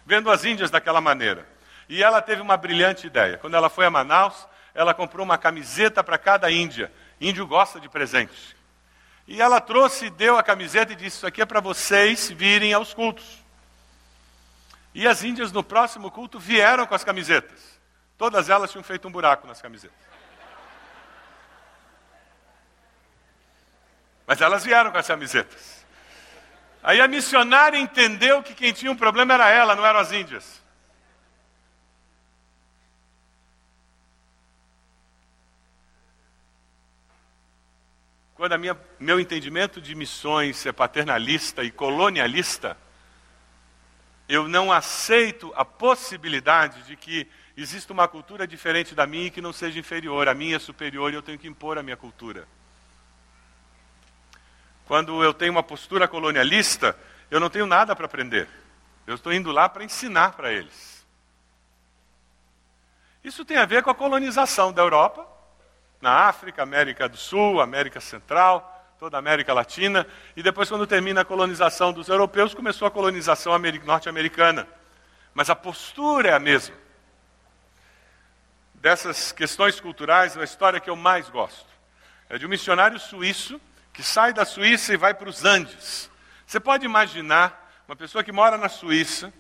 vendo 0.05 0.29
as 0.29 0.45
índias 0.45 0.69
daquela 0.69 1.01
maneira. 1.01 1.48
E 1.89 2.03
ela 2.03 2.22
teve 2.22 2.41
uma 2.41 2.55
brilhante 2.57 3.07
ideia. 3.07 3.38
Quando 3.38 3.55
ela 3.55 3.69
foi 3.69 3.86
a 3.86 3.89
Manaus, 3.89 4.48
ela 4.74 4.93
comprou 4.93 5.25
uma 5.25 5.38
camiseta 5.38 6.03
para 6.03 6.17
cada 6.17 6.51
índia. 6.51 6.91
Índio 7.19 7.48
gosta 7.48 7.79
de 7.79 7.89
presentes. 7.89 8.55
E 9.27 9.41
ela 9.41 9.60
trouxe, 9.60 10.12
deu 10.12 10.38
a 10.38 10.43
camiseta 10.43 10.93
e 10.93 10.95
disse: 10.95 11.17
Isso 11.17 11.27
aqui 11.27 11.41
é 11.41 11.45
para 11.45 11.60
vocês 11.60 12.29
virem 12.29 12.74
aos 12.74 12.93
cultos. 12.93 13.43
E 14.93 15.07
as 15.07 15.24
índias 15.24 15.51
no 15.51 15.63
próximo 15.63 16.12
culto 16.12 16.39
vieram 16.39 16.86
com 16.86 16.93
as 16.93 17.03
camisetas. 17.03 17.79
Todas 18.17 18.50
elas 18.50 18.72
tinham 18.72 18.84
feito 18.84 19.07
um 19.07 19.12
buraco 19.12 19.48
nas 19.48 19.62
camisetas. 19.62 19.98
Mas 24.25 24.41
elas 24.41 24.63
vieram 24.63 24.91
com 24.91 24.98
as 24.98 25.08
camisetas. 25.08 25.86
Aí 26.84 27.01
a 27.01 27.08
missionária 27.08 27.77
entendeu 27.77 28.44
que 28.44 28.53
quem 28.53 28.74
tinha 28.74 28.91
um 28.91 28.96
problema 28.96 29.34
era 29.34 29.50
ela, 29.50 29.75
não 29.75 29.86
eram 29.86 30.00
as 30.00 30.12
índias. 30.12 30.63
quando 38.36 38.51
a 38.51 38.58
minha, 38.58 38.77
meu 39.00 39.20
entendimento 39.20 39.82
de 39.82 39.96
missões 39.96 40.65
é 40.65 40.72
paternalista 40.72 41.63
e 41.63 41.72
colonialista, 41.72 42.77
eu 44.27 44.48
não 44.48 44.72
aceito 44.72 45.53
a 45.55 45.63
possibilidade 45.63 46.84
de 46.84 46.98
que 46.98 47.27
exista 47.55 47.94
uma 47.94 48.08
cultura 48.08 48.46
diferente 48.46 48.94
da 48.94 49.08
minha 49.08 49.27
e 49.27 49.32
que 49.32 49.41
não 49.41 49.53
seja 49.53 49.79
inferior. 49.79 50.27
A 50.27 50.34
minha 50.34 50.58
é 50.58 50.60
superior 50.60 51.12
e 51.12 51.15
eu 51.15 51.22
tenho 51.22 51.39
que 51.39 51.48
impor 51.48 51.77
a 51.77 51.84
minha 51.84 51.96
cultura. 51.96 52.46
Quando 54.86 55.24
eu 55.24 55.34
tenho 55.34 55.51
uma 55.51 55.63
postura 55.63 56.08
colonialista, 56.08 56.98
eu 57.32 57.39
não 57.39 57.50
tenho 57.50 57.65
nada 57.65 57.96
para 57.96 58.06
aprender. 58.06 58.48
Eu 59.08 59.15
estou 59.15 59.34
indo 59.34 59.51
lá 59.51 59.68
para 59.68 59.84
ensinar 59.84 60.34
para 60.34 60.51
eles. 60.51 61.06
Isso 63.24 63.44
tem 63.44 63.58
a 63.58 63.65
ver 63.65 63.82
com 63.82 63.89
a 63.89 63.96
colonização 63.96 64.72
da 64.72 64.82
Europa 64.82 65.27
na 66.00 66.27
África, 66.27 66.62
América 66.62 67.10
do 67.10 67.18
Sul, 67.18 67.60
América 67.60 68.00
Central, 68.00 68.72
toda 69.00 69.18
a 69.18 69.20
América 69.20 69.54
Latina, 69.54 70.08
e 70.36 70.44
depois, 70.44 70.70
quando 70.70 70.86
termina 70.86 71.22
a 71.22 71.25
colonização 71.25 71.92
dos 71.92 72.08
europeus, 72.08 72.54
começou 72.54 72.88
a 72.88 72.92
colonização 72.92 73.58
norte-americana. 73.84 74.68
Mas 75.34 75.50
a 75.50 75.56
postura 75.56 76.30
é 76.30 76.34
a 76.34 76.39
mesma. 76.39 76.75
Dessas 78.75 79.32
questões 79.32 79.80
culturais, 79.80 80.38
a 80.38 80.44
história 80.44 80.80
que 80.80 80.89
eu 80.89 80.96
mais 80.96 81.27
gosto 81.27 81.68
é 82.30 82.38
de 82.38 82.46
um 82.46 82.50
missionário 82.50 83.00
suíço 83.00 83.60
que 83.95 84.03
sai 84.03 84.33
da 84.33 84.43
Suíça 84.43 84.93
e 84.93 84.97
vai 84.97 85.13
para 85.13 85.29
os 85.29 85.45
Andes. 85.45 86.11
Você 86.45 86.59
pode 86.59 86.85
imaginar 86.85 87.83
uma 87.87 87.95
pessoa 87.95 88.23
que 88.23 88.31
mora 88.31 88.57
na 88.57 88.67
Suíça, 88.67 89.33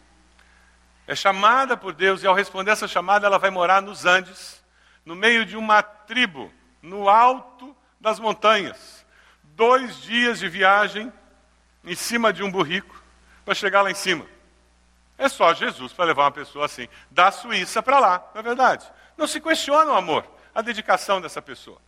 é 1.05 1.13
chamada 1.13 1.75
por 1.75 1.93
Deus 1.93 2.23
e 2.23 2.27
ao 2.27 2.33
responder 2.33 2.71
essa 2.71 2.87
chamada 2.87 3.27
ela 3.27 3.37
vai 3.37 3.49
morar 3.49 3.81
nos 3.81 4.05
Andes 4.05 4.63
no 5.05 5.15
meio 5.15 5.45
de 5.45 5.57
uma 5.57 5.83
tribo, 5.83 6.51
no 6.81 7.09
alto 7.09 7.75
das 7.99 8.17
montanhas. 8.17 9.05
Dois 9.43 10.01
dias 10.01 10.39
de 10.39 10.47
viagem 10.47 11.11
em 11.83 11.95
cima 11.95 12.31
de 12.31 12.41
um 12.41 12.49
burrico 12.49 13.03
para 13.43 13.53
chegar 13.53 13.81
lá 13.81 13.91
em 13.91 13.95
cima. 13.95 14.25
É 15.17 15.27
só 15.27 15.53
Jesus 15.53 15.91
para 15.91 16.05
levar 16.05 16.23
uma 16.23 16.31
pessoa 16.31 16.65
assim, 16.65 16.87
da 17.11 17.29
Suíça 17.29 17.83
para 17.83 17.99
lá, 17.99 18.31
não 18.33 18.39
é 18.39 18.43
verdade? 18.43 18.89
Não 19.17 19.27
se 19.27 19.39
questiona 19.39 19.91
o 19.91 19.95
amor, 19.95 20.25
a 20.53 20.61
dedicação 20.61 21.19
dessa 21.19 21.41
pessoa. 21.41 21.79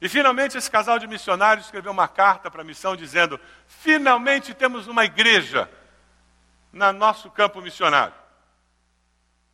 E 0.00 0.08
finalmente 0.08 0.58
esse 0.58 0.70
casal 0.70 0.98
de 0.98 1.06
missionários 1.06 1.66
escreveu 1.66 1.92
uma 1.92 2.08
carta 2.08 2.50
para 2.50 2.62
a 2.62 2.64
missão 2.64 2.94
dizendo: 2.94 3.40
finalmente 3.66 4.52
temos 4.52 4.86
uma 4.86 5.04
igreja 5.04 5.70
no 6.72 6.92
nosso 6.92 7.30
campo 7.30 7.60
missionário. 7.62 8.14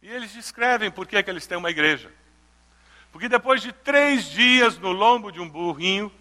E 0.03 0.09
eles 0.09 0.33
descrevem 0.33 0.91
por 0.91 1.07
que, 1.07 1.23
que 1.23 1.31
eles 1.31 1.47
têm 1.47 1.57
uma 1.57 1.71
igreja. 1.71 2.13
Porque 3.13 3.29
depois 3.29 3.63
de 3.63 3.73
três 3.73 4.25
dias 4.25 4.79
no 4.79 4.91
lombo 4.91 5.31
de 5.31 5.39
um 5.39 5.49
burrinho, 5.49 6.13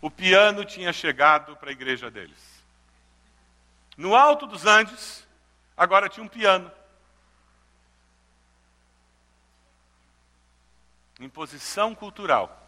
o 0.00 0.10
piano 0.10 0.64
tinha 0.64 0.92
chegado 0.92 1.56
para 1.56 1.68
a 1.68 1.72
igreja 1.72 2.10
deles. 2.10 2.64
No 3.96 4.16
alto 4.16 4.46
dos 4.46 4.66
Andes, 4.66 5.26
agora 5.76 6.08
tinha 6.08 6.24
um 6.24 6.28
piano. 6.28 6.70
Imposição 11.20 11.94
cultural. 11.94 12.63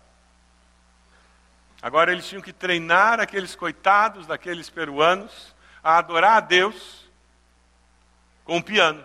Agora 1.82 2.12
eles 2.12 2.26
tinham 2.26 2.42
que 2.42 2.52
treinar 2.52 3.20
aqueles 3.20 3.54
coitados 3.54 4.26
daqueles 4.26 4.70
peruanos 4.70 5.54
a 5.82 5.98
adorar 5.98 6.36
a 6.38 6.40
Deus 6.40 7.06
com 8.44 8.58
o 8.58 8.62
piano. 8.62 9.04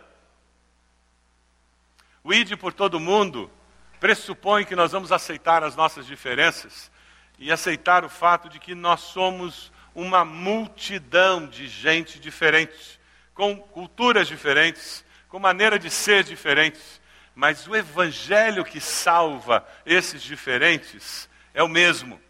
O 2.24 2.34
ide 2.34 2.56
por 2.56 2.74
todo 2.74 3.00
mundo 3.00 3.52
pressupõe 4.00 4.66
que 4.66 4.76
nós 4.76 4.92
vamos 4.92 5.12
aceitar 5.12 5.64
as 5.64 5.76
nossas 5.76 6.06
diferenças 6.06 6.92
e 7.38 7.52
aceitar 7.52 8.06
o 8.06 8.10
fato 8.10 8.48
de 8.50 8.60
que 8.60 8.76
nós 8.76 9.02
somos 9.02 9.72
uma 9.94 10.24
multidão 10.24 11.48
de 11.48 11.68
gente 11.68 12.20
diferente, 12.20 13.00
com 13.34 13.58
culturas 13.58 14.28
diferentes, 14.28 15.04
com 15.28 15.40
maneira 15.40 15.78
de 15.78 15.90
ser 15.90 16.24
diferentes, 16.24 17.02
mas 17.34 17.68
o 17.68 17.76
evangelho 17.76 18.64
que 18.64 18.80
salva 18.80 19.68
esses 19.86 20.22
diferentes 20.22 21.30
é 21.54 21.64
o 21.64 21.68
mesmo. 21.68 22.22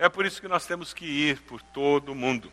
É 0.00 0.08
por 0.08 0.24
isso 0.24 0.40
que 0.40 0.48
nós 0.48 0.64
temos 0.64 0.94
que 0.94 1.04
ir 1.04 1.42
por 1.42 1.60
todo 1.60 2.12
o 2.12 2.14
mundo. 2.14 2.50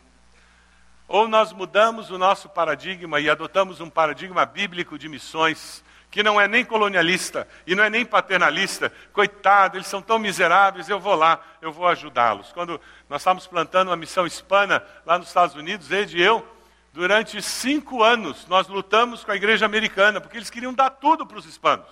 Ou 1.07 1.29
nós 1.29 1.53
mudamos 1.53 2.11
o 2.11 2.17
nosso 2.17 2.49
paradigma 2.49 3.21
e 3.21 3.29
adotamos 3.29 3.79
um 3.79 3.89
paradigma 3.89 4.45
bíblico 4.45 4.99
de 4.99 5.07
missões, 5.07 5.81
que 6.11 6.21
não 6.21 6.41
é 6.41 6.45
nem 6.45 6.65
colonialista 6.65 7.47
e 7.65 7.73
não 7.73 7.85
é 7.85 7.89
nem 7.89 8.03
paternalista. 8.03 8.91
Coitado, 9.13 9.77
eles 9.77 9.87
são 9.87 10.01
tão 10.01 10.19
miseráveis, 10.19 10.89
eu 10.89 10.99
vou 10.99 11.15
lá, 11.15 11.41
eu 11.61 11.71
vou 11.71 11.87
ajudá-los. 11.87 12.51
Quando 12.51 12.81
nós 13.07 13.21
estávamos 13.21 13.47
plantando 13.47 13.87
uma 13.87 13.95
missão 13.95 14.27
hispana 14.27 14.83
lá 15.05 15.17
nos 15.17 15.29
Estados 15.29 15.55
Unidos, 15.55 15.89
Ed 15.89 16.17
e 16.17 16.21
eu, 16.21 16.45
durante 16.91 17.41
cinco 17.41 18.03
anos 18.03 18.45
nós 18.47 18.67
lutamos 18.67 19.23
com 19.23 19.31
a 19.31 19.37
igreja 19.37 19.65
americana, 19.65 20.19
porque 20.19 20.35
eles 20.35 20.49
queriam 20.49 20.73
dar 20.73 20.89
tudo 20.89 21.25
para 21.25 21.37
os 21.37 21.45
hispanos. 21.45 21.87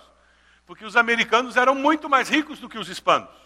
Porque 0.66 0.84
os 0.84 0.98
americanos 0.98 1.56
eram 1.56 1.74
muito 1.74 2.10
mais 2.10 2.28
ricos 2.28 2.58
do 2.58 2.68
que 2.68 2.78
os 2.78 2.90
hispanos. 2.90 3.45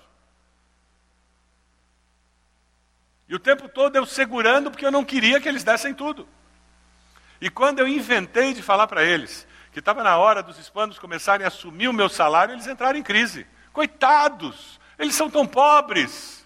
E 3.30 3.34
o 3.36 3.38
tempo 3.38 3.68
todo 3.68 3.94
eu 3.94 4.04
segurando, 4.04 4.72
porque 4.72 4.84
eu 4.84 4.90
não 4.90 5.04
queria 5.04 5.40
que 5.40 5.48
eles 5.48 5.62
dessem 5.62 5.94
tudo. 5.94 6.28
E 7.40 7.48
quando 7.48 7.78
eu 7.78 7.86
inventei 7.86 8.52
de 8.52 8.60
falar 8.60 8.88
para 8.88 9.04
eles 9.04 9.46
que 9.70 9.78
estava 9.78 10.02
na 10.02 10.18
hora 10.18 10.42
dos 10.42 10.58
hispanos 10.58 10.98
começarem 10.98 11.44
a 11.44 11.48
assumir 11.48 11.86
o 11.86 11.92
meu 11.92 12.08
salário, 12.08 12.52
eles 12.52 12.66
entraram 12.66 12.98
em 12.98 13.04
crise. 13.04 13.46
Coitados, 13.72 14.80
eles 14.98 15.14
são 15.14 15.30
tão 15.30 15.46
pobres. 15.46 16.44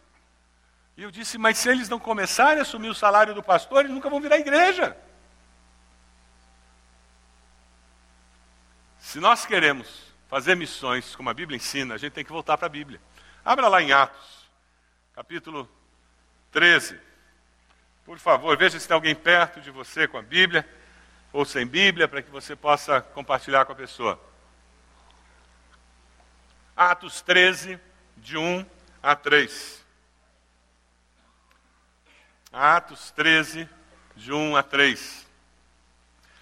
E 0.95 1.03
eu 1.03 1.11
disse, 1.11 1.38
mas 1.38 1.57
se 1.57 1.71
eles 1.71 1.88
não 1.88 1.99
começarem 1.99 2.59
a 2.59 2.62
assumir 2.62 2.91
o 2.91 2.95
salário 2.95 3.35
do 3.35 3.43
pastor, 3.43 3.81
eles 3.81 3.91
nunca 3.91 4.11
vão 4.11 4.21
virar 4.21 4.37
igreja. 4.37 4.95
Se 8.99 9.19
nós 9.21 9.47
queremos 9.47 10.12
fazer 10.29 10.55
missões 10.55 11.17
como 11.17 11.31
a 11.31 11.35
Bíblia 11.35 11.57
ensina, 11.57 11.95
a 11.95 11.99
gente 11.99 12.12
tem 12.12 12.25
que 12.26 12.31
voltar 12.31 12.59
para 12.59 12.67
a 12.67 12.71
Bíblia. 12.71 13.00
Abra 13.43 13.69
lá 13.69 13.81
em 13.81 13.91
Atos, 13.91 14.50
capítulo 15.14 15.67
13. 16.54 16.96
Por 18.06 18.16
favor, 18.16 18.56
veja 18.56 18.78
se 18.78 18.87
tem 18.87 18.94
alguém 18.94 19.14
perto 19.14 19.61
de 19.61 19.73
você 19.73 20.06
com 20.06 20.16
a 20.16 20.23
Bíblia 20.23 20.66
ou 21.32 21.44
sem 21.44 21.66
Bíblia, 21.66 22.06
para 22.06 22.23
que 22.23 22.30
você 22.30 22.54
possa 22.54 23.00
compartilhar 23.00 23.64
com 23.64 23.73
a 23.73 23.75
pessoa. 23.75 24.20
Atos 26.76 27.20
13, 27.23 27.78
de 28.16 28.38
1 28.38 28.64
a 29.02 29.16
3. 29.16 29.84
Atos 32.52 33.11
13, 33.11 33.68
de 34.14 34.32
1 34.32 34.56
a 34.56 34.62
3. 34.62 35.26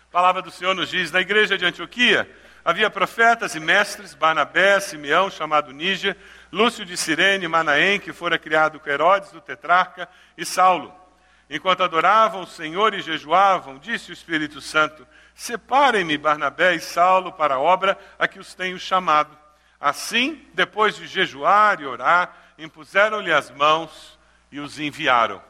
A 0.09 0.13
palavra 0.13 0.43
do 0.43 0.51
Senhor 0.51 0.75
nos 0.75 0.91
diz: 0.91 1.11
na 1.11 1.23
igreja 1.23 1.57
de 1.57 1.65
Antioquia 1.65 2.31
havia 2.65 2.89
profetas 2.91 3.55
e 3.55 3.61
mestres, 3.61 4.15
Barnabé, 4.15 4.79
Simeão, 4.81 5.31
chamado 5.31 5.73
Níger, 5.73 6.17
Lúcio 6.51 6.85
de 6.85 6.97
Cirene, 6.97 7.49
Manaém, 7.49 7.99
que 7.99 8.13
fora 8.13 8.39
criado 8.39 8.79
com 8.79 8.89
Herodes, 8.89 9.33
do 9.33 9.41
tetrarca, 9.41 10.09
e 10.37 10.45
Saulo. 10.45 10.95
Enquanto 11.49 11.83
adoravam 11.83 12.43
o 12.43 12.47
Senhor 12.47 12.95
e 12.95 13.03
jejuavam, 13.03 13.79
disse 13.79 14.11
o 14.11 14.13
Espírito 14.13 14.61
Santo: 14.61 15.07
Separem-me 15.35 16.17
Barnabé 16.17 16.75
e 16.75 16.81
Saulo 16.81 17.33
para 17.33 17.55
a 17.55 17.61
obra 17.61 17.99
a 18.19 18.27
que 18.27 18.39
os 18.39 18.55
tenho 18.55 18.79
chamado. 18.79 19.37
Assim, 19.81 20.47
depois 20.55 20.97
de 20.97 21.07
jejuar 21.07 21.81
e 21.81 21.87
orar, 21.87 22.35
impuseram-lhe 22.57 23.33
as 23.33 23.51
mãos 23.51 24.19
e 24.51 24.61
os 24.61 24.79
enviaram. 24.79 25.43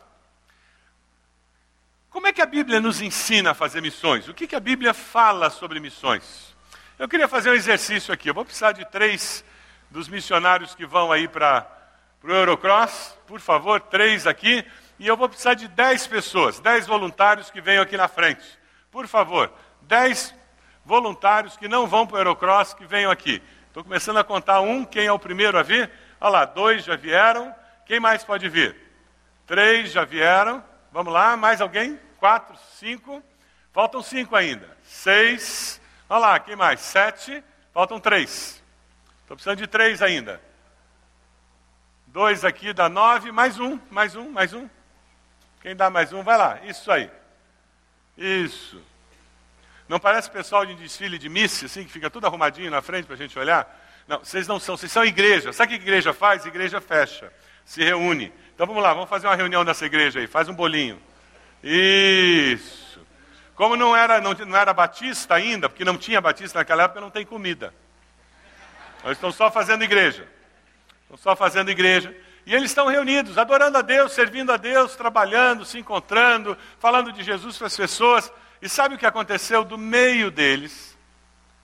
Como 2.08 2.26
é 2.26 2.32
que 2.32 2.42
a 2.42 2.46
Bíblia 2.46 2.80
nos 2.80 3.00
ensina 3.00 3.50
a 3.50 3.54
fazer 3.54 3.80
missões? 3.80 4.28
O 4.28 4.34
que, 4.34 4.46
que 4.46 4.56
a 4.56 4.60
Bíblia 4.60 4.92
fala 4.92 5.50
sobre 5.50 5.80
missões? 5.80 6.51
Eu 6.98 7.08
queria 7.08 7.26
fazer 7.26 7.50
um 7.50 7.54
exercício 7.54 8.12
aqui. 8.12 8.28
Eu 8.28 8.34
vou 8.34 8.44
precisar 8.44 8.72
de 8.72 8.84
três 8.84 9.44
dos 9.90 10.08
missionários 10.08 10.74
que 10.74 10.84
vão 10.84 11.10
aí 11.10 11.26
para 11.26 11.66
o 12.22 12.30
Eurocross, 12.30 13.18
por 13.26 13.40
favor, 13.40 13.80
três 13.80 14.26
aqui. 14.26 14.64
E 14.98 15.06
eu 15.06 15.16
vou 15.16 15.28
precisar 15.28 15.54
de 15.54 15.68
dez 15.68 16.06
pessoas, 16.06 16.60
dez 16.60 16.86
voluntários 16.86 17.50
que 17.50 17.60
venham 17.60 17.82
aqui 17.82 17.96
na 17.96 18.08
frente. 18.08 18.44
Por 18.90 19.08
favor, 19.08 19.52
dez 19.80 20.34
voluntários 20.84 21.56
que 21.56 21.66
não 21.66 21.86
vão 21.86 22.06
para 22.06 22.16
o 22.16 22.20
Eurocross, 22.20 22.74
que 22.74 22.84
venham 22.84 23.10
aqui. 23.10 23.42
Estou 23.68 23.82
começando 23.82 24.18
a 24.18 24.24
contar 24.24 24.60
um, 24.60 24.84
quem 24.84 25.06
é 25.06 25.12
o 25.12 25.18
primeiro 25.18 25.58
a 25.58 25.62
vir? 25.62 25.90
Olha 26.20 26.30
lá, 26.30 26.44
dois 26.44 26.84
já 26.84 26.94
vieram. 26.94 27.54
Quem 27.86 27.98
mais 27.98 28.22
pode 28.22 28.48
vir? 28.48 28.76
Três 29.46 29.90
já 29.90 30.04
vieram. 30.04 30.62
Vamos 30.92 31.12
lá, 31.12 31.36
mais 31.38 31.60
alguém? 31.60 31.98
Quatro, 32.18 32.54
cinco. 32.78 33.22
Faltam 33.72 34.02
cinco 34.02 34.36
ainda. 34.36 34.76
Seis. 34.84 35.81
Olha 36.12 36.20
lá, 36.20 36.40
quem 36.40 36.54
mais? 36.54 36.80
Sete. 36.80 37.42
Faltam 37.72 37.98
três. 37.98 38.62
Estou 39.22 39.34
precisando 39.34 39.56
de 39.56 39.66
três 39.66 40.02
ainda. 40.02 40.42
Dois 42.06 42.44
aqui 42.44 42.74
dá 42.74 42.86
nove, 42.86 43.32
mais 43.32 43.58
um, 43.58 43.78
mais 43.90 44.14
um, 44.14 44.28
mais 44.28 44.52
um. 44.52 44.68
Quem 45.62 45.74
dá 45.74 45.88
mais 45.88 46.12
um, 46.12 46.22
vai 46.22 46.36
lá. 46.36 46.60
Isso 46.64 46.92
aí. 46.92 47.10
Isso. 48.18 48.78
Não 49.88 49.98
parece 49.98 50.30
pessoal 50.30 50.66
de 50.66 50.74
desfile 50.74 51.16
de 51.16 51.30
missa, 51.30 51.64
assim, 51.64 51.82
que 51.82 51.90
fica 51.90 52.10
tudo 52.10 52.26
arrumadinho 52.26 52.70
na 52.70 52.82
frente 52.82 53.06
para 53.06 53.14
a 53.14 53.18
gente 53.18 53.38
olhar? 53.38 53.66
Não, 54.06 54.18
vocês 54.18 54.46
não 54.46 54.60
são, 54.60 54.76
vocês 54.76 54.92
são 54.92 55.06
igreja. 55.06 55.50
Sabe 55.50 55.74
o 55.74 55.78
que 55.78 55.82
igreja 55.82 56.12
faz? 56.12 56.44
Igreja 56.44 56.78
fecha, 56.78 57.32
se 57.64 57.82
reúne. 57.82 58.30
Então 58.54 58.66
vamos 58.66 58.82
lá, 58.82 58.92
vamos 58.92 59.08
fazer 59.08 59.28
uma 59.28 59.34
reunião 59.34 59.64
nessa 59.64 59.86
igreja 59.86 60.20
aí, 60.20 60.26
faz 60.26 60.46
um 60.46 60.54
bolinho. 60.54 61.00
Isso. 61.64 62.91
Como 63.62 63.76
não 63.76 63.94
era, 63.94 64.20
não, 64.20 64.32
não 64.32 64.58
era 64.58 64.74
batista 64.74 65.36
ainda, 65.36 65.68
porque 65.68 65.84
não 65.84 65.96
tinha 65.96 66.20
batista 66.20 66.58
naquela 66.58 66.82
época, 66.82 67.00
não 67.00 67.12
tem 67.12 67.24
comida. 67.24 67.72
Eles 69.04 69.16
estão 69.16 69.30
só 69.30 69.52
fazendo 69.52 69.84
igreja. 69.84 70.28
Estão 71.02 71.16
só 71.16 71.36
fazendo 71.36 71.70
igreja. 71.70 72.12
E 72.44 72.52
eles 72.52 72.72
estão 72.72 72.88
reunidos, 72.88 73.38
adorando 73.38 73.78
a 73.78 73.80
Deus, 73.80 74.14
servindo 74.14 74.50
a 74.50 74.56
Deus, 74.56 74.96
trabalhando, 74.96 75.64
se 75.64 75.78
encontrando, 75.78 76.58
falando 76.80 77.12
de 77.12 77.22
Jesus 77.22 77.56
para 77.56 77.68
as 77.68 77.76
pessoas. 77.76 78.32
E 78.60 78.68
sabe 78.68 78.96
o 78.96 78.98
que 78.98 79.06
aconteceu? 79.06 79.62
Do 79.62 79.78
meio 79.78 80.28
deles, 80.28 80.98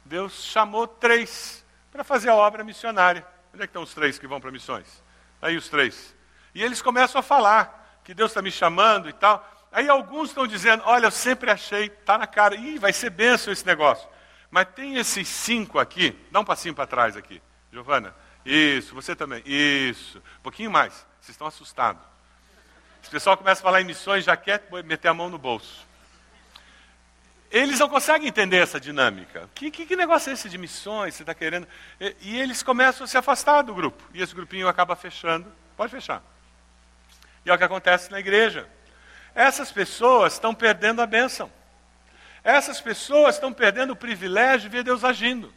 Deus 0.05 0.45
chamou 0.45 0.87
três 0.87 1.67
para 1.91 2.05
fazer 2.05 2.29
a 2.29 2.35
obra 2.37 2.63
missionária. 2.63 3.27
Onde 3.53 3.65
é 3.65 3.67
que 3.67 3.71
estão 3.71 3.83
os 3.83 3.93
três 3.93 4.21
que 4.21 4.27
vão 4.29 4.41
para 4.41 4.53
missões? 4.53 5.03
Aí 5.43 5.57
os 5.57 5.69
três. 5.69 6.15
E 6.55 6.63
eles 6.63 6.81
começam 6.81 7.19
a 7.19 7.25
falar 7.25 8.01
que 8.05 8.15
Deus 8.15 8.31
está 8.31 8.41
me 8.41 8.53
chamando 8.53 9.09
e 9.09 9.13
tal. 9.13 9.58
Aí 9.71 9.89
alguns 9.89 10.31
estão 10.31 10.47
dizendo: 10.47 10.83
Olha, 10.87 11.07
eu 11.07 11.11
sempre 11.11 11.51
achei, 11.51 11.87
está 11.87 12.17
na 12.19 12.27
cara, 12.27 12.55
ih, 12.55 12.79
vai 12.79 12.93
ser 12.93 13.11
benção 13.11 13.53
esse 13.53 13.67
negócio. 13.67 14.09
Mas 14.51 14.69
tem 14.75 14.97
esses 14.97 15.29
cinco 15.29 15.79
aqui, 15.79 16.17
dá 16.31 16.41
um 16.41 16.45
passinho 16.45 16.75
para 16.75 16.87
trás 16.87 17.17
aqui, 17.17 17.43
Giovana. 17.73 18.15
Isso, 18.45 18.95
você 18.95 19.15
também. 19.15 19.43
Isso. 19.45 20.19
Um 20.39 20.43
pouquinho 20.43 20.71
mais. 20.71 20.95
Vocês 21.21 21.35
estão 21.35 21.47
assustados. 21.47 22.03
Esse 23.03 23.11
pessoal 23.11 23.37
começa 23.37 23.61
a 23.61 23.63
falar 23.63 23.81
em 23.81 23.85
missões, 23.85 24.25
já 24.25 24.37
quer 24.37 24.67
meter 24.85 25.09
a 25.09 25.15
mão 25.15 25.29
no 25.29 25.39
bolso. 25.39 25.87
Eles 27.51 27.79
não 27.79 27.89
conseguem 27.89 28.29
entender 28.29 28.59
essa 28.59 28.79
dinâmica. 28.79 29.49
Que, 29.55 29.71
que, 29.71 29.87
que 29.87 29.97
negócio 29.97 30.31
é 30.31 30.35
esse 30.35 30.49
de 30.49 30.59
missões? 30.59 31.15
Você 31.15 31.23
está 31.23 31.35
querendo. 31.35 31.67
E, 31.99 32.17
e, 32.21 32.41
eles 32.41 32.63
começam 32.63 33.05
a 33.05 33.07
se 33.07 33.17
afastar 33.17 33.63
do 33.63 33.75
grupo. 33.75 34.03
E 34.13 34.21
esse 34.21 34.35
grupinho 34.35 34.69
acaba 34.69 34.95
fechando. 34.95 35.51
Pode 35.77 35.91
fechar. 35.91 36.23
E 37.45 37.51
é 37.51 37.55
o 37.55 37.57
que 37.57 37.65
acontece 37.65 38.11
na 38.11 38.21
igreja. 38.21 38.69
Essas 39.39 39.71
pessoas 39.71 40.33
estão 40.33 40.53
perdendo 40.53 41.01
a 41.01 41.07
bênção. 41.07 41.49
Essas 42.43 42.81
pessoas 42.81 43.37
estão 43.37 43.53
perdendo 43.53 43.93
o 43.93 43.97
privilégio 43.97 44.69
de 44.69 44.77
ver 44.77 44.83
Deus 44.83 45.05
agindo. 45.05 45.55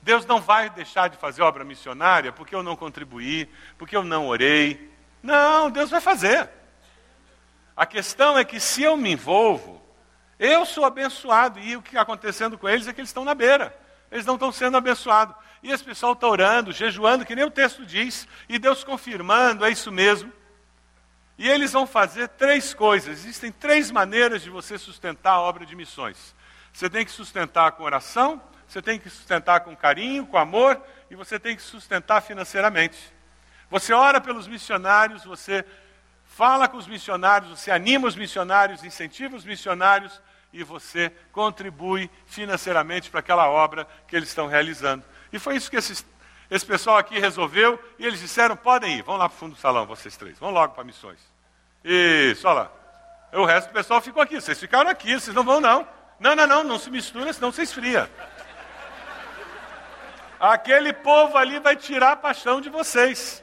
Deus 0.00 0.24
não 0.24 0.40
vai 0.40 0.70
deixar 0.70 1.08
de 1.08 1.18
fazer 1.18 1.42
obra 1.42 1.66
missionária 1.66 2.32
porque 2.32 2.54
eu 2.54 2.62
não 2.62 2.74
contribuí, 2.74 3.46
porque 3.76 3.94
eu 3.94 4.02
não 4.02 4.26
orei. 4.26 4.90
Não, 5.22 5.70
Deus 5.70 5.90
vai 5.90 6.00
fazer. 6.00 6.48
A 7.76 7.84
questão 7.84 8.38
é 8.38 8.44
que 8.44 8.58
se 8.58 8.82
eu 8.82 8.96
me 8.96 9.12
envolvo, 9.12 9.82
eu 10.38 10.64
sou 10.64 10.86
abençoado. 10.86 11.58
E 11.58 11.76
o 11.76 11.82
que 11.82 11.90
está 11.90 12.00
acontecendo 12.00 12.56
com 12.56 12.66
eles 12.66 12.88
é 12.88 12.92
que 12.94 13.02
eles 13.02 13.10
estão 13.10 13.22
na 13.22 13.34
beira. 13.34 13.78
Eles 14.10 14.24
não 14.24 14.36
estão 14.36 14.50
sendo 14.50 14.78
abençoados. 14.78 15.36
E 15.62 15.70
esse 15.70 15.84
pessoal 15.84 16.14
está 16.14 16.26
orando, 16.26 16.72
jejuando, 16.72 17.26
que 17.26 17.36
nem 17.36 17.44
o 17.44 17.50
texto 17.50 17.84
diz, 17.84 18.26
e 18.48 18.58
Deus 18.58 18.82
confirmando, 18.82 19.62
é 19.62 19.70
isso 19.70 19.92
mesmo. 19.92 20.32
E 21.36 21.48
eles 21.48 21.72
vão 21.72 21.86
fazer 21.86 22.28
três 22.28 22.72
coisas. 22.72 23.18
Existem 23.18 23.50
três 23.50 23.90
maneiras 23.90 24.42
de 24.42 24.50
você 24.50 24.78
sustentar 24.78 25.32
a 25.32 25.40
obra 25.40 25.66
de 25.66 25.74
missões. 25.74 26.34
Você 26.72 26.88
tem 26.88 27.04
que 27.04 27.10
sustentar 27.10 27.72
com 27.72 27.84
oração, 27.84 28.40
você 28.66 28.80
tem 28.80 28.98
que 28.98 29.10
sustentar 29.10 29.60
com 29.60 29.76
carinho, 29.76 30.26
com 30.26 30.36
amor, 30.36 30.80
e 31.10 31.14
você 31.14 31.38
tem 31.38 31.54
que 31.56 31.62
sustentar 31.62 32.20
financeiramente. 32.20 33.12
Você 33.70 33.92
ora 33.92 34.20
pelos 34.20 34.46
missionários, 34.46 35.24
você 35.24 35.64
fala 36.24 36.68
com 36.68 36.76
os 36.76 36.86
missionários, 36.86 37.58
você 37.58 37.70
anima 37.70 38.08
os 38.08 38.16
missionários, 38.16 38.84
incentiva 38.84 39.36
os 39.36 39.44
missionários 39.44 40.20
e 40.52 40.62
você 40.62 41.12
contribui 41.32 42.10
financeiramente 42.26 43.10
para 43.10 43.20
aquela 43.20 43.48
obra 43.48 43.86
que 44.06 44.16
eles 44.16 44.28
estão 44.28 44.46
realizando. 44.46 45.04
E 45.32 45.38
foi 45.38 45.56
isso 45.56 45.70
que 45.70 45.76
esses 45.76 46.04
esse 46.50 46.64
pessoal 46.64 46.96
aqui 46.98 47.18
resolveu 47.18 47.82
e 47.98 48.06
eles 48.06 48.20
disseram: 48.20 48.56
podem 48.56 48.98
ir, 48.98 49.02
vão 49.02 49.16
lá 49.16 49.28
para 49.28 49.36
o 49.36 49.38
fundo 49.38 49.54
do 49.54 49.60
salão, 49.60 49.86
vocês 49.86 50.16
três, 50.16 50.38
vão 50.38 50.50
logo 50.50 50.74
para 50.74 50.84
missões. 50.84 51.18
Isso, 51.84 52.46
olha 52.46 52.60
lá. 52.60 52.70
O 53.32 53.44
resto 53.44 53.68
do 53.68 53.72
pessoal 53.72 54.00
ficou 54.00 54.22
aqui. 54.22 54.40
Vocês 54.40 54.58
ficaram 54.58 54.88
aqui, 54.88 55.18
vocês 55.18 55.34
não 55.34 55.44
vão 55.44 55.60
não. 55.60 55.86
Não, 56.20 56.36
não, 56.36 56.46
não, 56.46 56.64
não 56.64 56.78
se 56.78 56.90
mistura, 56.90 57.32
senão 57.32 57.50
você 57.50 57.62
esfria. 57.62 58.10
Aquele 60.38 60.92
povo 60.92 61.36
ali 61.36 61.58
vai 61.58 61.74
tirar 61.74 62.12
a 62.12 62.16
paixão 62.16 62.60
de 62.60 62.68
vocês. 62.68 63.42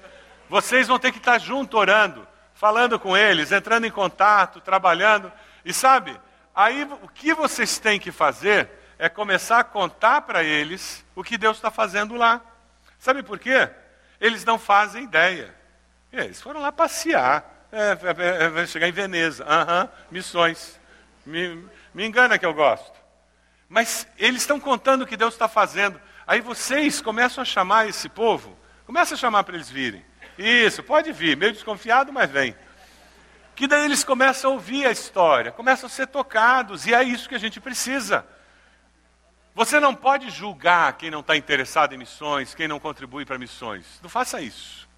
Vocês 0.50 0.88
vão 0.88 1.00
ter 1.00 1.12
que 1.12 1.18
estar 1.18 1.38
junto 1.40 1.78
orando, 1.78 2.28
falando 2.54 3.00
com 3.00 3.16
eles, 3.16 3.52
entrando 3.52 3.86
em 3.86 3.92
contato, 3.92 4.62
trabalhando. 4.62 5.32
E 5.64 5.74
sabe, 5.74 6.20
aí 6.56 6.84
o 7.02 7.08
que 7.08 7.34
vocês 7.34 7.80
têm 7.80 8.00
que 8.00 8.12
fazer 8.12 8.70
é 8.98 9.10
começar 9.10 9.60
a 9.60 9.64
contar 9.64 10.22
para 10.22 10.44
eles 10.44 11.06
o 11.16 11.24
que 11.24 11.38
Deus 11.38 11.58
está 11.58 11.72
fazendo 11.72 12.16
lá. 12.16 12.42
Sabe 13.02 13.24
por 13.24 13.40
quê? 13.40 13.68
Eles 14.20 14.46
não 14.46 14.60
fazem 14.60 15.06
ideia. 15.06 15.52
Eles 16.14 16.40
foram 16.40 16.62
lá 16.62 16.72
passear. 16.72 17.68
É, 17.72 17.98
é, 18.60 18.62
é, 18.62 18.68
chegar 18.68 18.88
em 18.88 18.92
Veneza. 18.92 19.44
Uhum, 19.44 19.90
missões. 20.12 20.80
Me, 21.26 21.66
me 21.96 22.06
engana 22.06 22.38
que 22.38 22.46
eu 22.46 22.54
gosto. 22.54 22.94
Mas 23.68 24.06
eles 24.20 24.42
estão 24.44 24.60
contando 24.60 25.02
o 25.02 25.08
que 25.08 25.18
Deus 25.18 25.34
está 25.34 25.48
fazendo. 25.48 26.00
Aí 26.28 26.42
vocês 26.42 27.02
começam 27.02 27.42
a 27.42 27.46
chamar 27.46 27.90
esse 27.90 28.08
povo, 28.08 28.56
começa 28.86 29.16
a 29.16 29.18
chamar 29.18 29.46
para 29.46 29.56
eles 29.56 29.70
virem. 29.70 30.06
Isso, 30.38 30.84
pode 30.84 31.12
vir, 31.12 31.36
meio 31.36 31.54
desconfiado, 31.54 32.14
mas 32.14 32.30
vem. 32.30 32.56
Que 33.56 33.66
daí 33.66 33.84
eles 33.84 34.04
começam 34.04 34.52
a 34.52 34.54
ouvir 34.54 34.86
a 34.86 34.92
história, 34.92 35.52
começam 35.52 35.88
a 35.88 35.90
ser 35.90 36.06
tocados, 36.06 36.86
e 36.86 36.94
é 36.94 37.02
isso 37.02 37.28
que 37.28 37.36
a 37.36 37.40
gente 37.40 37.60
precisa. 37.60 38.24
Você 39.54 39.80
não 39.80 39.94
pode 39.94 40.30
julgar 40.30 40.94
quem 40.94 41.12
não 41.12 41.20
está 41.20 41.36
interessado 41.36 41.94
em 41.94 41.98
missões, 41.98 42.56
quem 42.56 42.68
não 42.68 42.80
contribui 42.80 43.26
para 43.26 43.38
missões. 43.38 44.00
Não 44.02 44.10
faça 44.10 44.42
isso. 44.42 44.90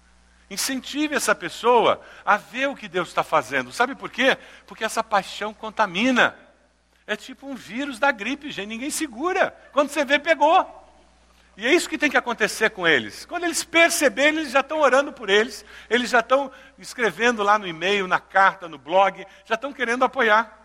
Incentive 0.48 1.14
essa 1.14 1.34
pessoa 1.34 2.00
a 2.24 2.36
ver 2.36 2.68
o 2.68 2.76
que 2.76 2.86
Deus 2.86 3.08
está 3.08 3.24
fazendo. 3.24 3.72
Sabe 3.72 3.94
por 3.94 4.10
quê? 4.10 4.38
Porque 4.66 4.84
essa 4.84 5.02
paixão 5.02 5.52
contamina. 5.52 6.36
É 7.06 7.16
tipo 7.16 7.46
um 7.46 7.54
vírus 7.54 7.98
da 7.98 8.10
gripe, 8.12 8.50
gente. 8.50 8.68
Ninguém 8.68 8.90
segura. 8.90 9.54
Quando 9.72 9.90
você 9.90 10.04
vê, 10.04 10.18
pegou. 10.18 10.82
E 11.56 11.66
é 11.66 11.72
isso 11.72 11.88
que 11.88 11.98
tem 11.98 12.10
que 12.10 12.16
acontecer 12.16 12.70
com 12.70 12.86
eles. 12.86 13.24
Quando 13.24 13.44
eles 13.44 13.62
perceberem, 13.62 14.40
eles 14.40 14.52
já 14.52 14.60
estão 14.60 14.80
orando 14.80 15.12
por 15.12 15.30
eles, 15.30 15.64
eles 15.88 16.10
já 16.10 16.20
estão 16.20 16.50
escrevendo 16.78 17.42
lá 17.42 17.58
no 17.58 17.66
e-mail, 17.66 18.08
na 18.08 18.18
carta, 18.18 18.68
no 18.68 18.78
blog, 18.78 19.24
já 19.44 19.54
estão 19.54 19.72
querendo 19.72 20.04
apoiar. 20.04 20.63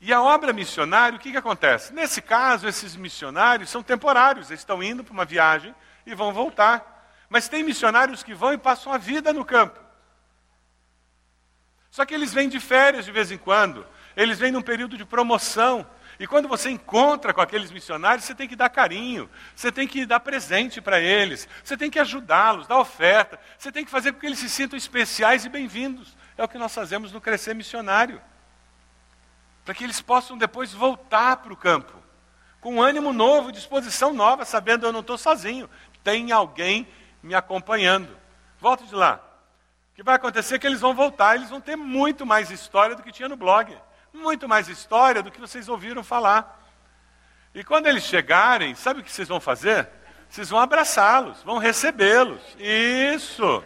E 0.00 0.14
a 0.14 0.22
obra 0.22 0.52
missionária, 0.52 1.16
o 1.16 1.20
que, 1.20 1.30
que 1.30 1.36
acontece? 1.36 1.92
Nesse 1.92 2.22
caso, 2.22 2.66
esses 2.66 2.96
missionários 2.96 3.68
são 3.68 3.82
temporários, 3.82 4.48
eles 4.48 4.60
estão 4.60 4.82
indo 4.82 5.04
para 5.04 5.12
uma 5.12 5.26
viagem 5.26 5.74
e 6.06 6.14
vão 6.14 6.32
voltar. 6.32 7.14
Mas 7.28 7.48
tem 7.48 7.62
missionários 7.62 8.22
que 8.22 8.32
vão 8.32 8.54
e 8.54 8.58
passam 8.58 8.92
a 8.92 8.98
vida 8.98 9.30
no 9.30 9.44
campo. 9.44 9.78
Só 11.90 12.06
que 12.06 12.14
eles 12.14 12.32
vêm 12.32 12.48
de 12.48 12.58
férias 12.58 13.04
de 13.04 13.12
vez 13.12 13.30
em 13.30 13.36
quando, 13.36 13.86
eles 14.16 14.38
vêm 14.38 14.50
num 14.50 14.62
período 14.62 14.96
de 14.96 15.04
promoção. 15.04 15.86
E 16.18 16.26
quando 16.26 16.48
você 16.48 16.70
encontra 16.70 17.34
com 17.34 17.40
aqueles 17.40 17.70
missionários, 17.70 18.24
você 18.24 18.34
tem 18.34 18.48
que 18.48 18.56
dar 18.56 18.70
carinho, 18.70 19.28
você 19.54 19.70
tem 19.70 19.86
que 19.86 20.06
dar 20.06 20.20
presente 20.20 20.80
para 20.80 20.98
eles, 20.98 21.46
você 21.62 21.76
tem 21.76 21.90
que 21.90 21.98
ajudá-los, 21.98 22.66
dar 22.66 22.78
oferta, 22.78 23.38
você 23.58 23.70
tem 23.70 23.84
que 23.84 23.90
fazer 23.90 24.12
com 24.12 24.20
que 24.20 24.26
eles 24.26 24.38
se 24.38 24.48
sintam 24.48 24.78
especiais 24.78 25.44
e 25.44 25.48
bem-vindos. 25.50 26.16
É 26.38 26.44
o 26.44 26.48
que 26.48 26.58
nós 26.58 26.74
fazemos 26.74 27.12
no 27.12 27.20
Crescer 27.20 27.54
Missionário. 27.54 28.20
Para 29.64 29.74
que 29.74 29.84
eles 29.84 30.00
possam 30.00 30.36
depois 30.36 30.72
voltar 30.72 31.36
para 31.36 31.52
o 31.52 31.56
campo, 31.56 31.92
com 32.60 32.82
ânimo 32.82 33.12
novo, 33.12 33.52
disposição 33.52 34.12
nova, 34.12 34.44
sabendo 34.44 34.86
eu 34.86 34.92
não 34.92 35.00
estou 35.00 35.16
sozinho, 35.16 35.68
tem 36.02 36.32
alguém 36.32 36.86
me 37.22 37.34
acompanhando. 37.34 38.16
Volto 38.58 38.84
de 38.86 38.94
lá. 38.94 39.20
O 39.92 39.96
que 39.96 40.02
vai 40.02 40.16
acontecer 40.16 40.56
é 40.56 40.58
que 40.58 40.66
eles 40.66 40.80
vão 40.80 40.94
voltar, 40.94 41.36
eles 41.36 41.50
vão 41.50 41.60
ter 41.60 41.76
muito 41.76 42.26
mais 42.26 42.50
história 42.50 42.96
do 42.96 43.02
que 43.02 43.12
tinha 43.12 43.28
no 43.28 43.36
blog 43.36 43.76
muito 44.12 44.48
mais 44.48 44.68
história 44.68 45.22
do 45.22 45.30
que 45.30 45.40
vocês 45.40 45.68
ouviram 45.68 46.02
falar. 46.02 46.58
E 47.54 47.64
quando 47.64 47.86
eles 47.86 48.04
chegarem, 48.04 48.74
sabe 48.74 49.00
o 49.00 49.04
que 49.04 49.10
vocês 49.10 49.28
vão 49.28 49.40
fazer? 49.40 49.88
Vocês 50.28 50.48
vão 50.48 50.60
abraçá-los, 50.60 51.42
vão 51.42 51.58
recebê-los. 51.58 52.40
Isso. 52.58 53.64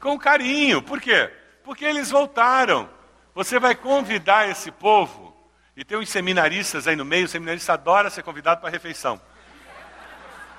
Com 0.00 0.18
carinho. 0.18 0.82
Por 0.82 1.00
quê? 1.00 1.32
Porque 1.64 1.84
eles 1.84 2.10
voltaram. 2.10 2.88
Você 3.34 3.58
vai 3.58 3.74
convidar 3.74 4.48
esse 4.48 4.70
povo. 4.70 5.32
E 5.74 5.84
tem 5.84 5.96
uns 5.96 6.10
seminaristas 6.10 6.86
aí 6.86 6.94
no 6.94 7.04
meio, 7.04 7.24
o 7.24 7.28
seminarista 7.28 7.72
adora 7.72 8.10
ser 8.10 8.22
convidado 8.22 8.60
para 8.60 8.68
a 8.68 8.72
refeição. 8.72 9.20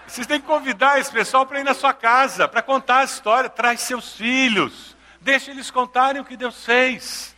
Vocês 0.07 0.27
têm 0.27 0.41
que 0.41 0.47
convidar 0.47 0.99
esse 0.99 1.11
pessoal 1.11 1.45
para 1.45 1.59
ir 1.59 1.63
na 1.63 1.73
sua 1.73 1.93
casa, 1.93 2.47
para 2.47 2.61
contar 2.61 2.99
a 2.99 3.03
história. 3.03 3.49
Traz 3.49 3.81
seus 3.81 4.15
filhos. 4.15 4.97
Deixe 5.21 5.51
eles 5.51 5.71
contarem 5.71 6.21
o 6.21 6.25
que 6.25 6.35
Deus 6.35 6.65
fez. 6.65 7.35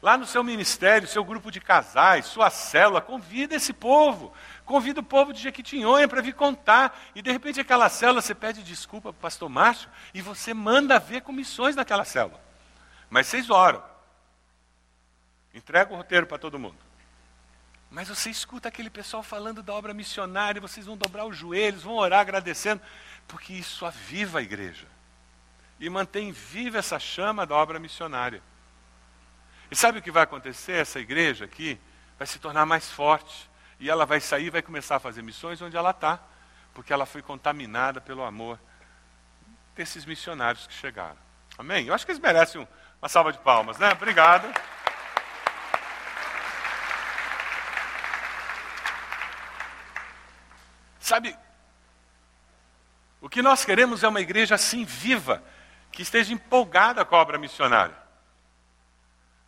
Lá 0.00 0.16
no 0.16 0.26
seu 0.26 0.44
ministério, 0.44 1.08
seu 1.08 1.24
grupo 1.24 1.50
de 1.50 1.60
casais, 1.60 2.26
sua 2.26 2.50
célula, 2.50 3.00
convida 3.00 3.56
esse 3.56 3.72
povo. 3.72 4.32
Convida 4.64 5.00
o 5.00 5.04
povo 5.04 5.32
de 5.32 5.40
Jequitinhonha 5.40 6.06
para 6.06 6.22
vir 6.22 6.34
contar. 6.34 6.98
E 7.14 7.20
de 7.20 7.30
repente 7.32 7.60
aquela 7.60 7.88
célula, 7.88 8.22
você 8.22 8.34
pede 8.34 8.62
desculpa 8.62 9.12
para 9.12 9.18
o 9.18 9.22
pastor 9.22 9.48
Márcio 9.48 9.88
e 10.14 10.22
você 10.22 10.54
manda 10.54 10.98
ver 10.98 11.22
comissões 11.22 11.74
naquela 11.74 12.04
célula. 12.04 12.40
Mas 13.10 13.26
vocês 13.26 13.50
oram. 13.50 13.93
Entrega 15.54 15.92
o 15.92 15.96
roteiro 15.96 16.26
para 16.26 16.38
todo 16.38 16.58
mundo. 16.58 16.76
Mas 17.90 18.08
você 18.08 18.28
escuta 18.28 18.68
aquele 18.68 18.90
pessoal 18.90 19.22
falando 19.22 19.62
da 19.62 19.72
obra 19.72 19.94
missionária, 19.94 20.60
vocês 20.60 20.84
vão 20.84 20.96
dobrar 20.96 21.26
os 21.26 21.36
joelhos, 21.36 21.84
vão 21.84 21.94
orar 21.94 22.20
agradecendo, 22.20 22.82
porque 23.28 23.52
isso 23.52 23.86
aviva 23.86 24.40
a 24.40 24.42
igreja. 24.42 24.88
E 25.78 25.88
mantém 25.88 26.32
viva 26.32 26.78
essa 26.78 26.98
chama 26.98 27.46
da 27.46 27.54
obra 27.54 27.78
missionária. 27.78 28.42
E 29.70 29.76
sabe 29.76 29.98
o 29.98 30.02
que 30.02 30.10
vai 30.10 30.24
acontecer? 30.24 30.72
Essa 30.72 30.98
igreja 30.98 31.44
aqui 31.44 31.78
vai 32.18 32.26
se 32.26 32.38
tornar 32.38 32.66
mais 32.66 32.90
forte. 32.90 33.48
E 33.78 33.90
ela 33.90 34.06
vai 34.06 34.20
sair 34.20 34.46
e 34.46 34.50
vai 34.50 34.62
começar 34.62 34.96
a 34.96 35.00
fazer 35.00 35.22
missões 35.22 35.60
onde 35.62 35.76
ela 35.76 35.90
está. 35.90 36.20
Porque 36.72 36.92
ela 36.92 37.06
foi 37.06 37.22
contaminada 37.22 38.00
pelo 38.00 38.24
amor 38.24 38.58
desses 39.74 40.04
missionários 40.04 40.66
que 40.66 40.74
chegaram. 40.74 41.18
Amém? 41.58 41.86
Eu 41.86 41.94
acho 41.94 42.04
que 42.04 42.12
eles 42.12 42.22
merecem 42.22 42.66
uma 43.00 43.08
salva 43.08 43.32
de 43.32 43.38
palmas, 43.38 43.78
né? 43.78 43.92
Obrigado. 43.92 44.46
Sabe, 51.04 51.36
o 53.20 53.28
que 53.28 53.42
nós 53.42 53.62
queremos 53.62 54.02
é 54.02 54.08
uma 54.08 54.22
igreja 54.22 54.54
assim 54.54 54.86
viva, 54.86 55.44
que 55.92 56.00
esteja 56.00 56.32
empolgada 56.32 57.04
com 57.04 57.14
a 57.14 57.18
obra 57.18 57.36
missionária. 57.36 57.94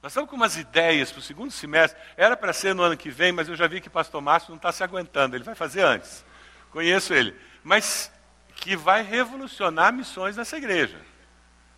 Nós 0.03 0.13
estamos 0.13 0.29
com 0.29 0.37
umas 0.37 0.59
ideias 0.59 1.11
para 1.11 1.21
o 1.21 1.23
segundo 1.23 1.51
semestre. 1.51 1.99
Era 2.15 2.37
para 2.37 2.53
ser 2.53 2.75
no 2.75 2.83
ano 2.83 2.95
que 2.95 3.09
vem, 3.09 3.33
mas 3.33 3.49
eu 3.49 3.57
já 3.57 3.67
vi 3.67 3.81
que 3.81 3.89
o 3.89 3.91
pastor 3.91 4.21
Márcio 4.21 4.51
não 4.51 4.59
está 4.59 4.71
se 4.71 4.85
aguentando. 4.85 5.35
Ele 5.35 5.45
vai 5.45 5.55
fazer 5.55 5.81
antes. 5.81 6.27
Conheço 6.71 7.15
ele. 7.15 7.35
Mas 7.65 8.13
que 8.57 8.77
vai 8.77 9.01
revolucionar 9.01 9.95
missões 9.95 10.37
nessa 10.37 10.59
igreja. 10.59 11.01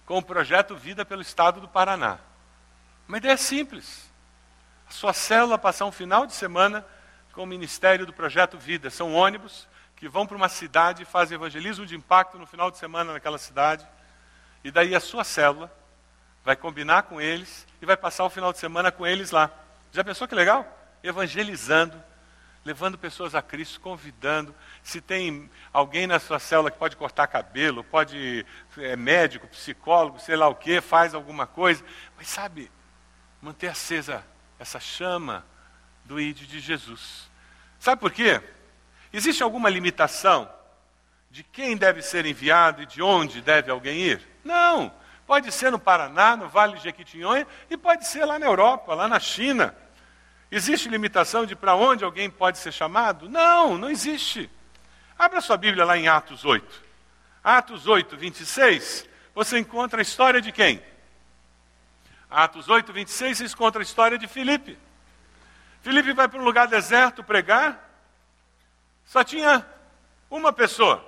Com 0.04 0.18
o 0.18 0.22
projeto 0.24 0.74
Vida 0.74 1.04
pelo 1.04 1.22
Estado 1.22 1.60
do 1.60 1.68
Paraná. 1.68 2.18
Uma 3.06 3.18
ideia 3.18 3.36
simples. 3.36 4.10
A 4.88 4.90
sua 4.90 5.12
célula 5.12 5.56
passar 5.56 5.84
um 5.84 5.92
final 5.92 6.26
de 6.26 6.32
semana 6.32 6.84
com 7.38 7.44
o 7.44 7.46
Ministério 7.46 8.04
do 8.04 8.12
Projeto 8.12 8.58
Vida. 8.58 8.90
São 8.90 9.14
ônibus 9.14 9.68
que 9.94 10.08
vão 10.08 10.26
para 10.26 10.36
uma 10.36 10.48
cidade 10.48 11.04
e 11.04 11.06
fazem 11.06 11.36
evangelismo 11.36 11.86
de 11.86 11.94
impacto 11.94 12.36
no 12.36 12.44
final 12.44 12.68
de 12.68 12.78
semana 12.78 13.12
naquela 13.12 13.38
cidade. 13.38 13.86
E 14.64 14.72
daí 14.72 14.92
a 14.92 14.98
sua 14.98 15.22
célula 15.22 15.72
vai 16.44 16.56
combinar 16.56 17.04
com 17.04 17.20
eles 17.20 17.64
e 17.80 17.86
vai 17.86 17.96
passar 17.96 18.24
o 18.24 18.28
final 18.28 18.52
de 18.52 18.58
semana 18.58 18.90
com 18.90 19.06
eles 19.06 19.30
lá. 19.30 19.52
Já 19.92 20.02
pensou 20.02 20.26
que 20.26 20.34
legal? 20.34 20.66
Evangelizando, 21.00 22.02
levando 22.64 22.98
pessoas 22.98 23.36
a 23.36 23.40
Cristo, 23.40 23.80
convidando. 23.80 24.52
Se 24.82 25.00
tem 25.00 25.48
alguém 25.72 26.08
na 26.08 26.18
sua 26.18 26.40
célula 26.40 26.72
que 26.72 26.78
pode 26.78 26.96
cortar 26.96 27.28
cabelo, 27.28 27.84
pode 27.84 28.44
é 28.78 28.96
médico, 28.96 29.46
psicólogo, 29.46 30.18
sei 30.18 30.34
lá 30.34 30.48
o 30.48 30.56
que, 30.56 30.80
faz 30.80 31.14
alguma 31.14 31.46
coisa. 31.46 31.84
Mas 32.16 32.26
sabe, 32.26 32.68
manter 33.40 33.68
acesa 33.68 34.24
essa 34.58 34.80
chama 34.80 35.46
do 36.08 36.18
ID 36.18 36.38
de 36.38 36.58
Jesus. 36.58 37.30
Sabe 37.78 38.00
por 38.00 38.10
quê? 38.10 38.40
Existe 39.12 39.42
alguma 39.42 39.68
limitação 39.68 40.50
de 41.30 41.44
quem 41.44 41.76
deve 41.76 42.00
ser 42.00 42.24
enviado 42.24 42.82
e 42.82 42.86
de 42.86 43.02
onde 43.02 43.42
deve 43.42 43.70
alguém 43.70 43.98
ir? 43.98 44.26
Não. 44.42 44.90
Pode 45.26 45.52
ser 45.52 45.70
no 45.70 45.78
Paraná, 45.78 46.34
no 46.34 46.48
Vale 46.48 46.78
de 46.78 46.84
Jequitinhonha, 46.84 47.46
e 47.68 47.76
pode 47.76 48.06
ser 48.06 48.24
lá 48.24 48.38
na 48.38 48.46
Europa, 48.46 48.94
lá 48.94 49.06
na 49.06 49.20
China. 49.20 49.76
Existe 50.50 50.88
limitação 50.88 51.44
de 51.44 51.54
para 51.54 51.74
onde 51.74 52.02
alguém 52.02 52.30
pode 52.30 52.56
ser 52.56 52.72
chamado? 52.72 53.28
Não, 53.28 53.76
não 53.76 53.90
existe. 53.90 54.50
Abra 55.18 55.42
sua 55.42 55.58
Bíblia 55.58 55.84
lá 55.84 55.98
em 55.98 56.08
Atos 56.08 56.46
8. 56.46 56.82
Atos 57.44 57.86
8, 57.86 58.16
26, 58.16 59.06
você 59.34 59.58
encontra 59.58 60.00
a 60.00 60.02
história 60.02 60.40
de 60.40 60.50
quem? 60.50 60.82
Atos 62.30 62.66
8, 62.66 62.90
26, 62.90 63.38
você 63.38 63.44
encontra 63.44 63.82
a 63.82 63.84
história 63.84 64.16
de 64.16 64.26
Filipe. 64.26 64.87
Filipe 65.82 66.12
vai 66.12 66.28
para 66.28 66.40
um 66.40 66.44
lugar 66.44 66.66
deserto 66.66 67.22
pregar, 67.22 67.88
só 69.04 69.24
tinha 69.24 69.66
uma 70.30 70.52
pessoa. 70.52 71.04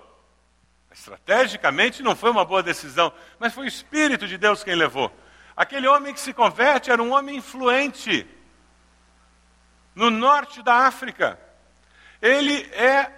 Estrategicamente 0.93 2.03
não 2.03 2.17
foi 2.17 2.31
uma 2.31 2.45
boa 2.45 2.63
decisão, 2.63 3.13
mas 3.39 3.53
foi 3.53 3.65
o 3.65 3.69
Espírito 3.69 4.27
de 4.27 4.37
Deus 4.37 4.65
quem 4.65 4.75
levou. 4.75 5.13
Aquele 5.57 5.87
homem 5.87 6.15
que 6.15 6.21
se 6.21 6.33
converte 6.33 6.91
era 6.91 7.03
um 7.03 7.13
homem 7.13 7.37
influente 7.37 8.27
no 9.95 10.11
norte 10.11 10.63
da 10.63 10.87
África. 10.87 11.39
Ele 12.21 12.63
é 12.73 13.11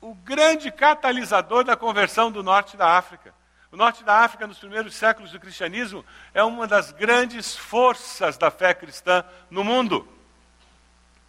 o 0.00 0.14
grande 0.14 0.70
catalisador 0.70 1.64
da 1.64 1.76
conversão 1.76 2.30
do 2.30 2.42
norte 2.42 2.76
da 2.76 2.96
África. 2.96 3.34
O 3.72 3.76
norte 3.76 4.04
da 4.04 4.20
África, 4.20 4.46
nos 4.46 4.58
primeiros 4.58 4.94
séculos 4.94 5.32
do 5.32 5.40
cristianismo, 5.40 6.04
é 6.32 6.42
uma 6.42 6.66
das 6.66 6.92
grandes 6.92 7.56
forças 7.56 8.36
da 8.36 8.50
fé 8.50 8.72
cristã 8.74 9.24
no 9.50 9.64
mundo. 9.64 10.15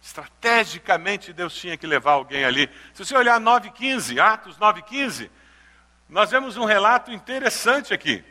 Estrategicamente, 0.00 1.32
Deus 1.32 1.54
tinha 1.54 1.76
que 1.76 1.86
levar 1.86 2.12
alguém 2.12 2.44
ali. 2.44 2.70
Se 2.94 3.04
você 3.04 3.16
olhar 3.16 3.40
9,15, 3.40 4.18
Atos 4.18 4.56
9,15, 4.58 5.30
nós 6.08 6.30
vemos 6.30 6.56
um 6.56 6.64
relato 6.64 7.10
interessante 7.10 7.92
aqui. 7.92 8.24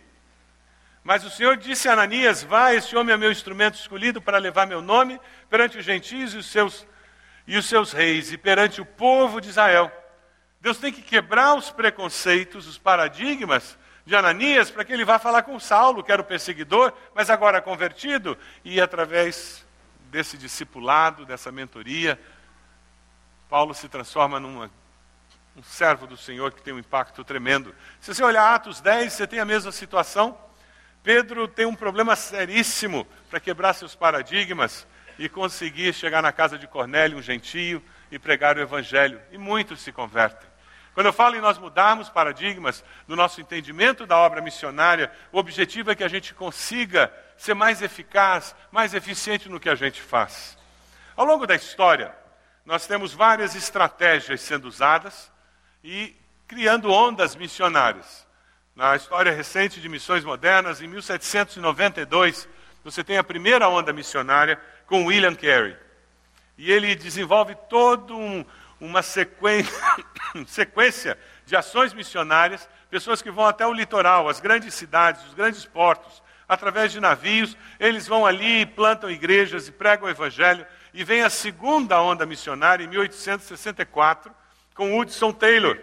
Mas 1.03 1.23
o 1.23 1.29
Senhor 1.29 1.55
disse 1.57 1.87
a 1.87 1.93
Ananias: 1.93 2.43
Vá, 2.43 2.73
este 2.73 2.95
homem 2.95 3.13
é 3.13 3.17
meu 3.17 3.31
instrumento 3.31 3.75
escolhido 3.75 4.21
para 4.21 4.37
levar 4.37 4.65
meu 4.65 4.81
nome 4.81 5.19
perante 5.49 5.77
os 5.77 5.85
gentios 5.85 6.33
e 6.33 6.37
os 6.37 6.47
seus, 6.47 6.87
e 7.45 7.57
os 7.57 7.65
seus 7.65 7.91
reis, 7.91 8.31
e 8.31 8.37
perante 8.37 8.81
o 8.81 8.85
povo 8.85 9.39
de 9.39 9.49
Israel. 9.49 9.91
Deus 10.59 10.77
tem 10.79 10.91
que 10.91 11.01
quebrar 11.01 11.55
os 11.55 11.69
preconceitos, 11.69 12.67
os 12.67 12.77
paradigmas 12.77 13.77
de 14.05 14.15
Ananias, 14.15 14.71
para 14.71 14.83
que 14.83 14.93
ele 14.93 15.05
vá 15.05 15.19
falar 15.19 15.43
com 15.43 15.59
Saulo, 15.59 16.03
que 16.03 16.11
era 16.11 16.21
o 16.21 16.25
perseguidor, 16.25 16.93
mas 17.13 17.29
agora 17.29 17.61
convertido, 17.61 18.37
e 18.63 18.81
através 18.81 19.66
desse 20.09 20.37
discipulado, 20.37 21.25
dessa 21.25 21.51
mentoria, 21.51 22.19
Paulo 23.49 23.73
se 23.73 23.87
transforma 23.87 24.39
num 24.39 24.69
um 25.57 25.63
servo 25.63 26.05
do 26.05 26.15
Senhor 26.15 26.51
que 26.51 26.61
tem 26.61 26.71
um 26.71 26.77
impacto 26.77 27.23
tremendo. 27.23 27.73
Se 27.99 28.13
você 28.13 28.23
olhar 28.23 28.53
Atos 28.53 28.79
10, 28.79 29.11
você 29.11 29.25
tem 29.25 29.39
a 29.39 29.45
mesma 29.45 29.71
situação. 29.71 30.37
Pedro 31.01 31.47
tem 31.47 31.65
um 31.65 31.73
problema 31.73 32.15
seríssimo 32.15 33.07
para 33.29 33.39
quebrar 33.39 33.73
seus 33.73 33.95
paradigmas 33.95 34.85
e 35.17 35.27
conseguir 35.27 35.93
chegar 35.93 36.21
na 36.21 36.31
casa 36.31 36.59
de 36.59 36.67
Cornélio, 36.67 37.17
um 37.17 37.21
gentio, 37.21 37.81
e 38.11 38.19
pregar 38.19 38.55
o 38.55 38.61
evangelho. 38.61 39.19
E 39.31 39.37
muitos 39.37 39.81
se 39.81 39.91
convertem. 39.91 40.47
Quando 40.97 41.05
eu 41.05 41.13
falo 41.13 41.35
em 41.35 41.41
nós 41.41 41.59
mudarmos 41.59 42.09
paradigmas 42.09 42.83
no 43.07 43.15
nosso 43.15 43.39
entendimento 43.39 44.03
da 44.03 44.17
obra 44.17 44.41
missionária, 44.41 45.11
o 45.31 45.37
objetivo 45.37 45.91
é 45.91 45.95
que 45.95 46.03
a 46.03 46.07
gente 46.07 46.33
consiga 46.33 47.13
ser 47.37 47.53
mais 47.53 47.83
eficaz, 47.83 48.55
mais 48.71 48.95
eficiente 48.95 49.47
no 49.47 49.59
que 49.59 49.69
a 49.69 49.75
gente 49.75 50.01
faz. 50.01 50.57
Ao 51.15 51.23
longo 51.23 51.45
da 51.45 51.53
história, 51.53 52.15
nós 52.65 52.87
temos 52.87 53.13
várias 53.13 53.53
estratégias 53.53 54.41
sendo 54.41 54.67
usadas 54.67 55.31
e 55.83 56.15
criando 56.47 56.89
ondas 56.89 57.35
missionárias. 57.35 58.25
Na 58.75 58.95
história 58.95 59.31
recente 59.31 59.79
de 59.79 59.87
missões 59.87 60.23
modernas, 60.23 60.81
em 60.81 60.87
1792, 60.87 62.49
você 62.83 63.03
tem 63.03 63.19
a 63.19 63.23
primeira 63.23 63.69
onda 63.69 63.93
missionária 63.93 64.59
com 64.87 65.05
William 65.05 65.35
Carey. 65.35 65.77
E 66.57 66.71
ele 66.71 66.95
desenvolve 66.95 67.53
toda 67.69 68.15
um, 68.15 68.43
uma 68.79 69.01
sequência, 69.01 69.73
sequência 70.47 71.17
de 71.45 71.55
ações 71.55 71.93
missionárias, 71.93 72.67
pessoas 72.89 73.21
que 73.21 73.31
vão 73.31 73.45
até 73.45 73.65
o 73.65 73.73
litoral, 73.73 74.29
as 74.29 74.39
grandes 74.39 74.73
cidades, 74.73 75.25
os 75.25 75.33
grandes 75.33 75.65
portos, 75.65 76.21
através 76.47 76.91
de 76.91 76.99
navios, 76.99 77.57
eles 77.79 78.07
vão 78.07 78.25
ali 78.25 78.61
e 78.61 78.65
plantam 78.65 79.09
igrejas 79.11 79.67
e 79.67 79.71
pregam 79.71 80.07
o 80.07 80.11
evangelho. 80.11 80.65
E 80.93 81.03
vem 81.03 81.21
a 81.21 81.29
segunda 81.29 82.01
onda 82.01 82.25
missionária 82.25 82.83
em 82.83 82.87
1864 82.87 84.33
com 84.73 84.97
Hudson 84.97 85.31
Taylor. 85.33 85.77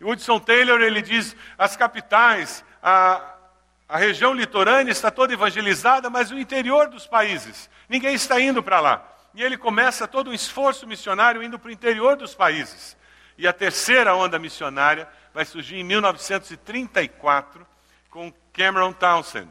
E 0.00 0.04
Hudson 0.04 0.38
Taylor 0.38 0.80
ele 0.80 1.02
diz: 1.02 1.34
as 1.58 1.76
capitais, 1.76 2.64
a, 2.82 3.34
a 3.88 3.98
região 3.98 4.32
litorânea 4.32 4.92
está 4.92 5.10
toda 5.10 5.32
evangelizada, 5.32 6.08
mas 6.08 6.30
o 6.30 6.38
interior 6.38 6.88
dos 6.88 7.06
países, 7.06 7.68
ninguém 7.88 8.14
está 8.14 8.40
indo 8.40 8.62
para 8.62 8.80
lá. 8.80 9.13
E 9.34 9.42
ele 9.42 9.56
começa 9.56 10.06
todo 10.06 10.30
um 10.30 10.34
esforço 10.34 10.86
missionário 10.86 11.42
indo 11.42 11.58
para 11.58 11.68
o 11.68 11.72
interior 11.72 12.16
dos 12.16 12.34
países. 12.34 12.96
E 13.36 13.46
a 13.48 13.52
terceira 13.52 14.14
onda 14.14 14.38
missionária 14.38 15.08
vai 15.32 15.44
surgir 15.44 15.76
em 15.76 15.84
1934 15.84 17.66
com 18.08 18.32
Cameron 18.52 18.92
Townsend 18.92 19.50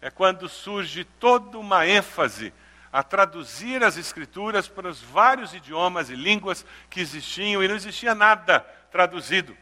é 0.00 0.10
quando 0.10 0.48
surge 0.48 1.04
toda 1.04 1.58
uma 1.58 1.86
ênfase 1.86 2.52
a 2.92 3.02
traduzir 3.02 3.84
as 3.84 3.96
escrituras 3.96 4.66
para 4.66 4.88
os 4.88 5.00
vários 5.00 5.54
idiomas 5.54 6.10
e 6.10 6.16
línguas 6.16 6.64
que 6.88 7.00
existiam 7.00 7.62
e 7.62 7.68
não 7.68 7.76
existia 7.76 8.14
nada 8.14 8.60
traduzido. 8.90 9.56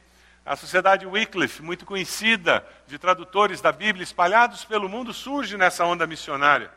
A 0.47 0.57
sociedade 0.57 1.05
Wycliffe, 1.05 1.61
muito 1.61 1.85
conhecida 1.85 2.67
de 2.87 2.99
tradutores 2.99 3.61
da 3.61 3.71
Bíblia 3.71 4.03
espalhados 4.03 4.65
pelo 4.65 4.89
mundo, 4.89 5.13
surge 5.13 5.59
nessa 5.59 5.85
onda 5.85 6.07
missionária. 6.07 6.71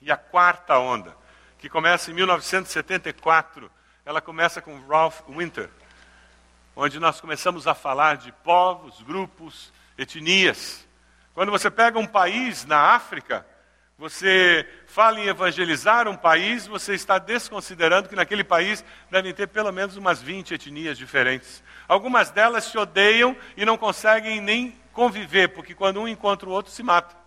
E 0.00 0.10
a 0.10 0.16
quarta 0.16 0.76
onda, 0.78 1.16
que 1.60 1.68
começa 1.68 2.10
em 2.10 2.14
1974, 2.14 3.70
ela 4.04 4.20
começa 4.20 4.62
com 4.62 4.80
Ralph 4.88 5.20
Winter, 5.28 5.68
onde 6.74 6.98
nós 6.98 7.20
começamos 7.20 7.66
a 7.66 7.74
falar 7.74 8.16
de 8.16 8.32
povos, 8.32 9.02
grupos, 9.02 9.70
etnias. 9.98 10.88
Quando 11.34 11.52
você 11.52 11.70
pega 11.70 11.98
um 11.98 12.06
país 12.06 12.64
na 12.64 12.94
África, 12.94 13.46
você 13.98 14.66
fala 14.86 15.20
em 15.20 15.26
evangelizar 15.26 16.08
um 16.08 16.16
país, 16.16 16.66
você 16.66 16.94
está 16.94 17.18
desconsiderando 17.18 18.08
que 18.08 18.16
naquele 18.16 18.42
país 18.42 18.82
devem 19.10 19.34
ter 19.34 19.46
pelo 19.46 19.70
menos 19.70 19.98
umas 19.98 20.22
20 20.22 20.54
etnias 20.54 20.96
diferentes. 20.96 21.62
Algumas 21.86 22.30
delas 22.30 22.64
se 22.64 22.78
odeiam 22.78 23.36
e 23.54 23.66
não 23.66 23.76
conseguem 23.76 24.40
nem 24.40 24.74
conviver, 24.94 25.48
porque 25.48 25.74
quando 25.74 26.00
um 26.00 26.08
encontra 26.08 26.48
o 26.48 26.52
outro 26.52 26.72
se 26.72 26.82
mata. 26.82 27.19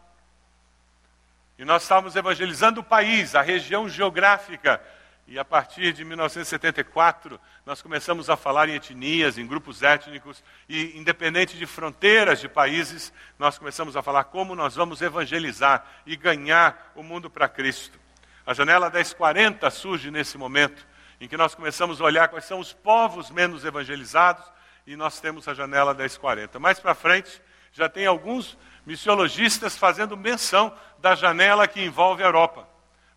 E 1.57 1.63
nós 1.63 1.83
estávamos 1.83 2.15
evangelizando 2.15 2.81
o 2.81 2.83
país, 2.83 3.35
a 3.35 3.41
região 3.41 3.87
geográfica, 3.87 4.81
e 5.25 5.39
a 5.39 5.45
partir 5.45 5.93
de 5.93 6.03
1974, 6.03 7.39
nós 7.65 7.81
começamos 7.81 8.29
a 8.29 8.35
falar 8.35 8.67
em 8.67 8.75
etnias, 8.75 9.37
em 9.37 9.47
grupos 9.47 9.81
étnicos, 9.81 10.43
e 10.67 10.97
independente 10.97 11.57
de 11.57 11.65
fronteiras 11.65 12.41
de 12.41 12.49
países, 12.49 13.13
nós 13.39 13.57
começamos 13.57 13.95
a 13.95 14.01
falar 14.01 14.25
como 14.25 14.53
nós 14.53 14.75
vamos 14.75 15.01
evangelizar 15.01 15.85
e 16.05 16.15
ganhar 16.15 16.91
o 16.93 17.01
mundo 17.01 17.29
para 17.29 17.47
Cristo. 17.47 17.97
A 18.45 18.53
janela 18.53 18.89
1040 18.89 19.69
surge 19.69 20.11
nesse 20.11 20.37
momento, 20.37 20.85
em 21.21 21.27
que 21.27 21.37
nós 21.37 21.55
começamos 21.55 22.01
a 22.01 22.03
olhar 22.03 22.27
quais 22.27 22.45
são 22.45 22.59
os 22.59 22.73
povos 22.73 23.31
menos 23.31 23.63
evangelizados, 23.63 24.43
e 24.85 24.97
nós 24.97 25.21
temos 25.21 25.47
a 25.47 25.53
janela 25.53 25.93
1040. 25.93 26.59
Mais 26.59 26.79
para 26.79 26.93
frente, 26.93 27.41
já 27.73 27.89
tem 27.89 28.05
alguns 28.05 28.57
missiologistas 28.85 29.75
fazendo 29.75 30.15
menção 30.15 30.73
da 30.99 31.15
janela 31.15 31.67
que 31.67 31.83
envolve 31.83 32.23
a 32.23 32.27
Europa 32.27 32.67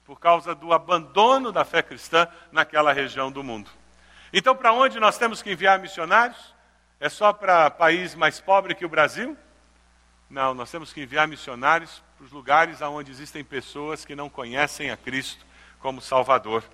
por 0.05 0.19
causa 0.19 0.55
do 0.55 0.73
abandono 0.73 1.53
da 1.53 1.65
fé 1.65 1.83
cristã 1.83 2.27
naquela 2.51 2.93
região 2.93 3.31
do 3.31 3.45
mundo. 3.45 3.71
Então, 4.33 4.55
para 4.57 4.73
onde 4.73 4.99
nós 4.99 5.19
temos 5.19 5.43
que 5.43 5.53
enviar 5.53 5.79
missionários? 5.79 6.55
É 6.99 7.09
só 7.09 7.33
para 7.33 7.71
país 7.71 8.15
mais 8.15 8.41
pobre 8.41 8.75
que 8.75 8.85
o 8.85 8.89
Brasil? 8.89 9.37
Não, 10.31 10.55
nós 10.55 10.71
temos 10.71 10.93
que 10.93 11.03
enviar 11.03 11.29
missionários 11.29 12.03
para 12.17 12.25
os 12.25 12.33
lugares 12.33 12.81
onde 12.81 13.11
existem 13.11 13.45
pessoas 13.45 14.05
que 14.05 14.17
não 14.17 14.31
conhecem 14.31 14.91
a 14.91 14.97
Cristo 14.97 15.45
como 15.81 16.01
Salvador. 16.01 16.65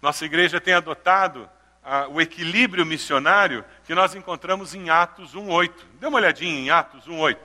Nossa 0.00 0.24
igreja 0.24 0.60
tem 0.60 0.74
adotado 0.74 1.48
ah, 1.84 2.08
o 2.08 2.20
equilíbrio 2.20 2.86
missionário 2.86 3.64
que 3.84 3.94
nós 3.94 4.14
encontramos 4.14 4.74
em 4.74 4.88
Atos 4.88 5.34
1,8. 5.34 5.72
Dê 6.00 6.06
uma 6.06 6.18
olhadinha 6.18 6.58
em 6.58 6.70
Atos 6.70 7.06
1,8. 7.06 7.38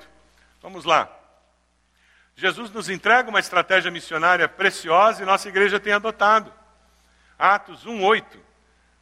Vamos 0.61 0.85
lá. 0.85 1.09
Jesus 2.35 2.71
nos 2.71 2.89
entrega 2.89 3.29
uma 3.29 3.41
estratégia 3.41 3.91
missionária 3.91 4.47
preciosa 4.47 5.21
e 5.21 5.25
nossa 5.25 5.49
igreja 5.49 5.77
tem 5.77 5.91
adotado. 5.91 6.53
Atos 7.37 7.85
1:8. 7.85 8.39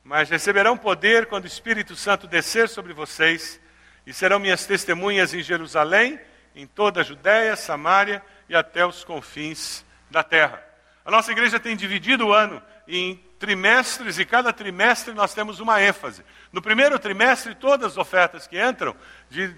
Mas 0.04 0.30
receberão 0.30 0.76
poder 0.76 1.28
quando 1.28 1.44
o 1.44 1.48
Espírito 1.48 1.96
Santo 1.96 2.28
descer 2.28 2.68
sobre 2.68 2.94
vocês 2.94 3.60
e 4.08 4.14
serão 4.14 4.40
minhas 4.40 4.66
testemunhas 4.66 5.36
em 5.36 5.44
Jerusalém, 5.44 6.20
em 6.56 6.66
toda 6.66 7.02
a 7.02 7.04
Judéia, 7.04 7.56
Samária 7.56 8.24
e 8.50 8.56
até 8.56 8.84
os 8.86 9.04
confins 9.04 9.86
da 10.10 10.24
terra. 10.24 10.64
A 11.06 11.12
nossa 11.12 11.32
igreja 11.32 11.60
tem 11.60 11.76
dividido 11.76 12.28
o 12.28 12.34
ano 12.34 12.62
em 12.88 13.24
trimestres 13.40 14.18
e 14.18 14.26
cada 14.26 14.52
trimestre 14.52 15.14
nós 15.14 15.34
temos 15.34 15.60
uma 15.60 15.82
ênfase. 15.82 16.24
No 16.52 16.62
primeiro 16.62 16.98
trimestre, 16.98 17.56
todas 17.56 17.94
as 17.94 17.98
ofertas 17.98 18.48
que 18.48 18.62
entram 18.62 18.96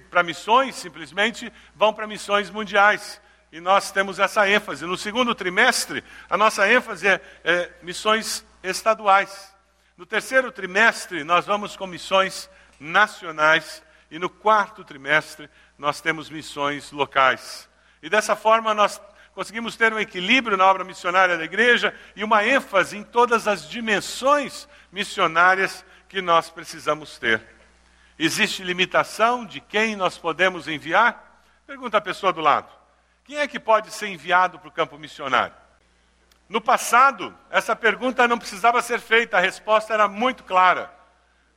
para 0.10 0.24
missões 0.24 0.76
simplesmente 0.76 1.52
vão 1.76 1.94
para 1.94 2.08
missões 2.08 2.50
mundiais. 2.50 3.22
E 3.52 3.60
nós 3.60 3.92
temos 3.92 4.20
essa 4.20 4.48
ênfase. 4.48 4.86
No 4.86 4.98
segundo 4.98 5.34
trimestre, 5.34 6.04
a 6.30 6.38
nossa 6.38 6.70
ênfase 6.72 7.08
é, 7.08 7.22
é 7.44 7.72
missões 7.82 8.46
estaduais. 8.62 9.54
No 9.98 10.06
terceiro 10.06 10.52
trimestre, 10.52 11.24
nós 11.24 11.46
vamos 11.46 11.76
com 11.76 11.88
missões 11.88 12.50
nacionais. 12.80 13.84
E 14.12 14.20
no 14.20 14.30
quarto 14.30 14.84
trimestre, 14.84 15.50
nós 15.78 16.02
temos 16.02 16.30
missões 16.30 16.92
locais. 16.92 17.70
E 18.02 18.10
dessa 18.10 18.36
forma, 18.36 18.74
nós 18.74 19.00
conseguimos 19.40 19.78
ter 19.78 19.94
um 19.94 20.00
equilíbrio 20.00 20.58
na 20.58 20.66
obra 20.66 20.84
missionária 20.84 21.38
da 21.38 21.46
igreja 21.46 21.96
e 22.14 22.26
uma 22.26 22.46
ênfase 22.46 22.98
em 22.98 23.04
todas 23.04 23.48
as 23.48 23.70
dimensões 23.70 24.68
missionárias 24.92 25.86
que 26.10 26.22
nós 26.22 26.50
precisamos 26.50 27.18
ter. 27.18 27.42
Existe 28.20 28.66
limitação 28.66 29.46
de 29.46 29.62
quem 29.62 29.96
nós 29.96 30.18
podemos 30.18 30.68
enviar? 30.68 31.42
Pergunta 31.66 32.00
a 32.00 32.02
pessoa 32.02 32.34
do 32.34 32.42
lado. 32.42 32.70
Quem 33.24 33.38
é 33.38 33.48
que 33.48 33.58
pode 33.58 33.94
ser 33.94 34.08
enviado 34.08 34.60
para 34.60 34.68
o 34.68 34.74
campo 34.74 34.98
missionário? 34.98 35.56
No 36.50 36.60
passado, 36.60 37.34
essa 37.50 37.74
pergunta 37.74 38.28
não 38.28 38.38
precisava 38.38 38.82
ser 38.82 39.00
feita, 39.00 39.38
a 39.38 39.40
resposta 39.40 39.94
era 39.94 40.10
muito 40.10 40.44
clara. 40.44 40.94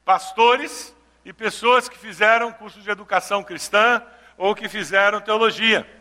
Pastores 0.05 0.95
e 1.25 1.33
pessoas 1.33 1.89
que 1.89 1.99
fizeram 1.99 2.53
cursos 2.53 2.85
de 2.85 2.91
educação 2.91 3.43
cristã 3.43 4.01
ou 4.39 4.55
que 4.55 4.69
fizeram 4.69 5.21
teologia. 5.21 6.01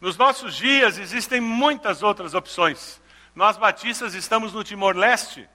Nos 0.00 0.16
nossos 0.16 0.54
dias 0.54 0.96
existem 0.98 1.40
muitas 1.40 2.02
outras 2.02 2.34
opções. 2.34 3.00
Nós 3.34 3.56
batistas 3.56 4.14
estamos 4.14 4.52
no 4.52 4.62
Timor-Leste 4.62 5.48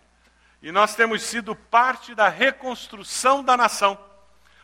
e 0.62 0.72
nós 0.72 0.96
temos 0.96 1.24
sido 1.24 1.56
parte 1.56 2.14
da 2.14 2.28
reconstrução 2.28 3.44
da 3.44 3.56
nação. 3.56 3.98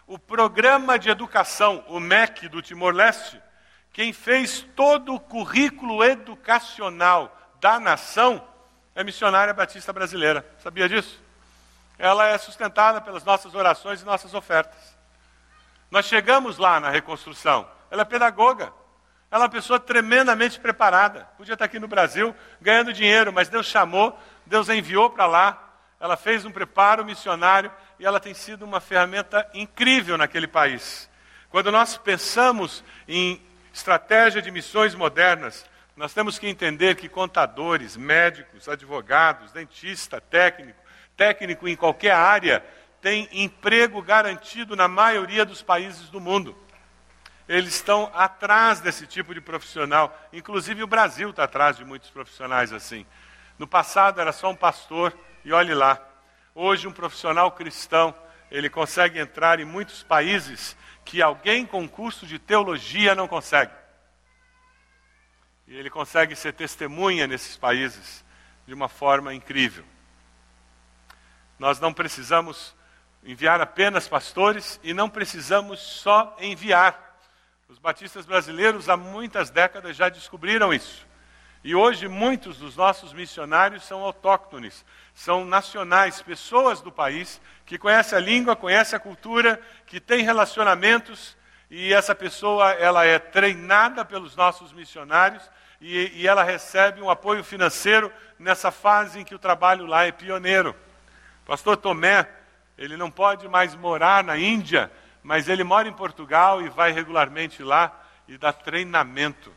O 0.06 0.18
programa 0.18 0.98
de 0.98 1.10
educação, 1.10 1.84
o 1.88 2.00
MEC 2.00 2.50
do 2.50 2.62
Timor-Leste, 2.62 3.42
quem 3.94 4.12
fez 4.12 4.66
todo 4.76 5.14
o 5.14 5.20
currículo 5.20 6.04
educacional 6.04 7.36
da 7.60 7.80
nação 7.80 8.46
é 8.96 9.04
missionária 9.04 9.54
batista 9.54 9.94
brasileira. 9.94 10.46
Sabia 10.62 10.90
disso? 10.90 11.22
Ela 11.98 12.28
é 12.28 12.38
sustentada 12.38 13.00
pelas 13.00 13.24
nossas 13.24 13.56
orações 13.56 14.02
e 14.02 14.06
nossas 14.06 14.34
ofertas. 14.34 14.98
Nós 15.92 16.06
chegamos 16.06 16.58
lá 16.58 16.80
na 16.80 16.90
reconstrução. 16.90 17.70
Ela 17.90 18.02
é 18.02 18.06
pedagoga. 18.06 18.74
Ela 19.32 19.44
é 19.44 19.46
uma 19.46 19.52
pessoa 19.52 19.80
tremendamente 19.80 20.60
preparada. 20.60 21.28
Podia 21.38 21.54
estar 21.54 21.66
aqui 21.66 21.80
no 21.80 21.88
Brasil 21.88 22.36
ganhando 22.60 22.92
dinheiro, 22.92 23.32
mas 23.32 23.48
Deus 23.48 23.68
chamou, 23.68 24.18
Deus 24.46 24.70
a 24.70 24.76
enviou 24.76 25.10
para 25.10 25.28
lá. 25.28 25.66
Ela 26.00 26.18
fez 26.18 26.46
um 26.46 26.52
preparo 26.52 27.06
missionário 27.06 27.72
e 28.00 28.06
ela 28.06 28.20
tem 28.20 28.34
sido 28.34 28.64
uma 28.64 28.80
ferramenta 28.80 29.48
incrível 29.54 30.18
naquele 30.18 30.48
país. 30.48 31.10
Quando 31.50 31.72
nós 31.72 31.98
pensamos 31.98 32.84
em 33.08 33.42
estratégia 33.74 34.42
de 34.42 34.50
missões 34.50 34.96
modernas, 34.96 35.66
nós 35.96 36.14
temos 36.14 36.40
que 36.40 36.48
entender 36.48 36.96
que 36.96 37.10
contadores, 37.10 37.98
médicos, 37.98 38.68
advogados, 38.68 39.52
dentista, 39.52 40.22
técnico, 40.22 40.80
técnico 41.16 41.68
em 41.68 41.76
qualquer 41.76 42.14
área, 42.14 42.64
tem 43.02 43.28
emprego 43.32 44.02
garantido 44.02 44.76
na 44.76 44.88
maioria 44.88 45.46
dos 45.46 45.62
países 45.62 46.10
do 46.10 46.20
mundo. 46.20 46.58
Eles 47.50 47.74
estão 47.74 48.12
atrás 48.14 48.80
desse 48.80 49.08
tipo 49.08 49.34
de 49.34 49.42
profissional. 49.42 50.16
Inclusive 50.32 50.84
o 50.84 50.88
Brasil 50.88 51.32
está 51.32 51.46
atrás 51.46 51.78
de 51.78 51.84
muitos 51.84 52.12
profissionais 52.12 52.72
assim. 52.72 53.08
No 53.58 53.68
passado 53.68 54.22
era 54.22 54.32
só 54.32 54.52
um 54.52 54.56
pastor, 54.56 55.18
e 55.44 55.52
olhe 55.52 55.74
lá. 55.74 56.00
Hoje 56.54 56.88
um 56.88 56.92
profissional 56.92 57.52
cristão, 57.52 58.14
ele 58.52 58.70
consegue 58.70 59.18
entrar 59.18 59.60
em 59.60 59.66
muitos 59.66 60.04
países 60.04 60.78
que 61.04 61.24
alguém 61.24 61.66
com 61.66 61.90
curso 61.90 62.28
de 62.28 62.38
teologia 62.38 63.16
não 63.16 63.28
consegue. 63.28 63.74
E 65.68 65.76
ele 65.76 65.90
consegue 65.90 66.36
ser 66.36 66.54
testemunha 66.54 67.26
nesses 67.26 67.58
países 67.58 68.24
de 68.68 68.76
uma 68.76 68.88
forma 68.88 69.34
incrível. 69.34 69.84
Nós 71.58 71.80
não 71.80 71.92
precisamos 71.92 72.76
enviar 73.24 73.60
apenas 73.60 74.08
pastores 74.08 74.80
e 74.84 74.94
não 74.94 75.10
precisamos 75.10 75.80
só 75.80 76.38
enviar. 76.40 77.09
Os 77.70 77.78
batistas 77.78 78.26
brasileiros 78.26 78.90
há 78.90 78.98
muitas 78.98 79.52
décadas 79.52 79.96
já 79.96 80.10
descobriram 80.10 80.74
isso. 80.74 81.06
E 81.64 81.76
hoje 81.76 82.08
muitos 82.08 82.58
dos 82.58 82.76
nossos 82.76 83.14
missionários 83.14 83.86
são 83.86 84.04
autóctones, 84.04 84.84
são 85.14 85.46
nacionais, 85.46 86.20
pessoas 86.20 86.82
do 86.82 86.92
país 86.92 87.40
que 87.68 87.78
conhecem 87.78 88.18
a 88.18 88.22
língua, 88.22 88.56
conhecem 88.56 88.98
a 88.98 89.00
cultura, 89.00 89.62
que 89.86 90.00
têm 90.00 90.24
relacionamentos 90.24 91.38
e 91.70 91.94
essa 91.94 92.16
pessoa 92.16 92.72
ela 92.72 93.06
é 93.06 93.20
treinada 93.20 94.04
pelos 94.04 94.36
nossos 94.36 94.74
missionários 94.74 95.48
e, 95.80 96.22
e 96.22 96.28
ela 96.28 96.44
recebe 96.44 97.04
um 97.04 97.10
apoio 97.10 97.44
financeiro 97.44 98.12
nessa 98.40 98.72
fase 98.72 99.20
em 99.20 99.24
que 99.24 99.36
o 99.36 99.40
trabalho 99.40 99.86
lá 99.86 100.08
é 100.08 100.12
pioneiro. 100.12 100.76
Pastor 101.46 101.78
Tomé, 101.78 102.28
ele 102.76 102.98
não 102.98 103.12
pode 103.12 103.48
mais 103.48 103.76
morar 103.76 104.24
na 104.24 104.40
Índia, 104.40 104.92
mas 105.24 105.48
ele 105.48 105.64
mora 105.64 105.88
em 105.88 105.94
Portugal 105.94 106.62
e 106.62 106.70
vai 106.70 106.92
regularmente 106.92 107.64
lá 107.64 107.92
e 108.28 108.38
dá 108.38 108.54
treinamento. 108.54 109.54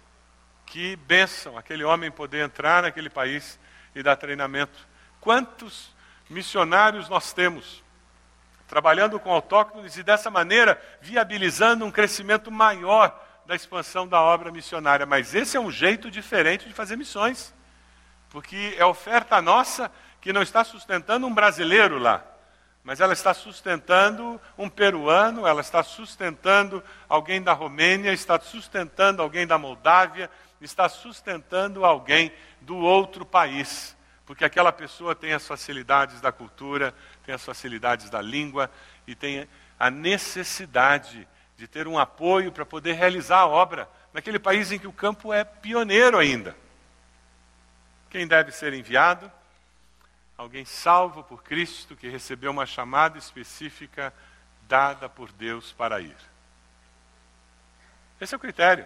Que 0.66 0.96
bênção 0.96 1.58
aquele 1.58 1.84
homem 1.84 2.10
poder 2.10 2.44
entrar 2.44 2.82
naquele 2.82 3.10
país 3.10 3.58
e 3.94 4.02
dar 4.02 4.16
treinamento. 4.16 4.88
Quantos 5.20 5.92
missionários 6.28 7.08
nós 7.08 7.32
temos 7.32 7.82
trabalhando 8.66 9.20
com 9.20 9.30
autóctones 9.30 9.98
e 9.98 10.02
dessa 10.02 10.30
maneira 10.30 10.80
viabilizando 11.00 11.84
um 11.84 11.90
crescimento 11.90 12.50
maior 12.50 13.22
da 13.44 13.54
expansão 13.54 14.08
da 14.08 14.20
obra 14.20 14.50
missionária. 14.50 15.04
Mas 15.04 15.34
esse 15.34 15.58
é 15.58 15.60
um 15.60 15.70
jeito 15.70 16.10
diferente 16.10 16.66
de 16.66 16.72
fazer 16.72 16.96
missões, 16.96 17.54
porque 18.30 18.74
é 18.78 18.84
oferta 18.84 19.42
nossa 19.42 19.92
que 20.22 20.32
não 20.32 20.40
está 20.40 20.64
sustentando 20.64 21.26
um 21.26 21.34
brasileiro 21.34 21.98
lá, 21.98 22.24
mas 22.84 23.00
ela 23.00 23.12
está 23.12 23.32
sustentando 23.32 24.40
um 24.58 24.68
peruano, 24.68 25.46
ela 25.46 25.60
está 25.60 25.82
sustentando 25.82 26.82
alguém 27.08 27.40
da 27.40 27.52
Romênia, 27.52 28.12
está 28.12 28.38
sustentando 28.40 29.22
alguém 29.22 29.46
da 29.46 29.56
Moldávia, 29.56 30.28
está 30.60 30.88
sustentando 30.88 31.84
alguém 31.84 32.32
do 32.60 32.76
outro 32.76 33.24
país, 33.24 33.96
porque 34.26 34.44
aquela 34.44 34.72
pessoa 34.72 35.14
tem 35.14 35.32
as 35.32 35.46
facilidades 35.46 36.20
da 36.20 36.32
cultura, 36.32 36.94
tem 37.24 37.34
as 37.34 37.44
facilidades 37.44 38.10
da 38.10 38.20
língua 38.20 38.70
e 39.06 39.14
tem 39.14 39.48
a 39.78 39.90
necessidade 39.90 41.26
de 41.56 41.68
ter 41.68 41.86
um 41.86 41.98
apoio 41.98 42.50
para 42.50 42.66
poder 42.66 42.94
realizar 42.94 43.38
a 43.38 43.46
obra 43.46 43.88
naquele 44.12 44.38
país 44.38 44.72
em 44.72 44.78
que 44.78 44.86
o 44.86 44.92
campo 44.92 45.32
é 45.32 45.44
pioneiro 45.44 46.18
ainda. 46.18 46.56
Quem 48.10 48.26
deve 48.26 48.52
ser 48.52 48.74
enviado? 48.74 49.30
Alguém 50.42 50.64
salvo 50.64 51.22
por 51.22 51.40
Cristo 51.40 51.94
que 51.94 52.08
recebeu 52.08 52.50
uma 52.50 52.66
chamada 52.66 53.16
específica 53.16 54.12
dada 54.62 55.08
por 55.08 55.30
Deus 55.30 55.70
para 55.70 56.00
ir. 56.00 56.16
Esse 58.20 58.34
é 58.34 58.36
o 58.36 58.40
critério. 58.40 58.84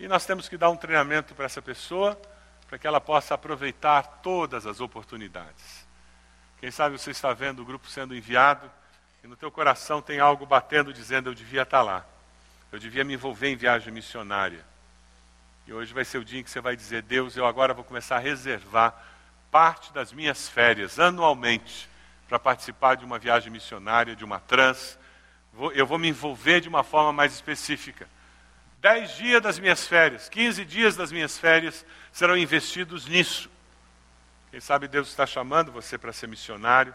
E 0.00 0.08
nós 0.08 0.26
temos 0.26 0.48
que 0.48 0.56
dar 0.56 0.70
um 0.70 0.76
treinamento 0.76 1.36
para 1.36 1.44
essa 1.44 1.62
pessoa, 1.62 2.20
para 2.66 2.78
que 2.80 2.86
ela 2.86 3.00
possa 3.00 3.34
aproveitar 3.34 4.18
todas 4.24 4.66
as 4.66 4.80
oportunidades. 4.80 5.86
Quem 6.58 6.72
sabe 6.72 6.98
você 6.98 7.12
está 7.12 7.32
vendo 7.32 7.62
o 7.62 7.64
grupo 7.64 7.86
sendo 7.86 8.12
enviado 8.12 8.68
e 9.22 9.28
no 9.28 9.36
teu 9.36 9.52
coração 9.52 10.02
tem 10.02 10.18
algo 10.18 10.44
batendo 10.44 10.92
dizendo 10.92 11.30
eu 11.30 11.34
devia 11.34 11.62
estar 11.62 11.82
lá. 11.82 12.04
Eu 12.72 12.80
devia 12.80 13.04
me 13.04 13.14
envolver 13.14 13.48
em 13.48 13.56
viagem 13.56 13.92
missionária. 13.92 14.66
E 15.64 15.72
hoje 15.72 15.94
vai 15.94 16.04
ser 16.04 16.18
o 16.18 16.24
dia 16.24 16.40
em 16.40 16.42
que 16.42 16.50
você 16.50 16.60
vai 16.60 16.74
dizer: 16.74 17.02
Deus, 17.02 17.36
eu 17.36 17.46
agora 17.46 17.72
vou 17.72 17.84
começar 17.84 18.16
a 18.16 18.20
reservar 18.20 19.16
parte 19.50 19.92
das 19.92 20.12
minhas 20.12 20.48
férias 20.48 20.98
anualmente 20.98 21.88
para 22.28 22.38
participar 22.38 22.96
de 22.96 23.04
uma 23.04 23.18
viagem 23.18 23.50
missionária, 23.50 24.14
de 24.14 24.24
uma 24.24 24.38
trans. 24.40 24.98
Eu 25.74 25.86
vou 25.86 25.98
me 25.98 26.08
envolver 26.08 26.60
de 26.60 26.68
uma 26.68 26.84
forma 26.84 27.12
mais 27.12 27.32
específica. 27.32 28.08
Dez 28.80 29.16
dias 29.16 29.42
das 29.42 29.58
minhas 29.58 29.86
férias, 29.86 30.28
quinze 30.28 30.64
dias 30.64 30.94
das 30.94 31.10
minhas 31.10 31.36
férias 31.36 31.84
serão 32.12 32.36
investidos 32.36 33.06
nisso. 33.06 33.50
Quem 34.50 34.60
sabe 34.60 34.86
Deus 34.86 35.08
está 35.08 35.26
chamando 35.26 35.72
você 35.72 35.98
para 35.98 36.12
ser 36.12 36.28
missionário 36.28 36.94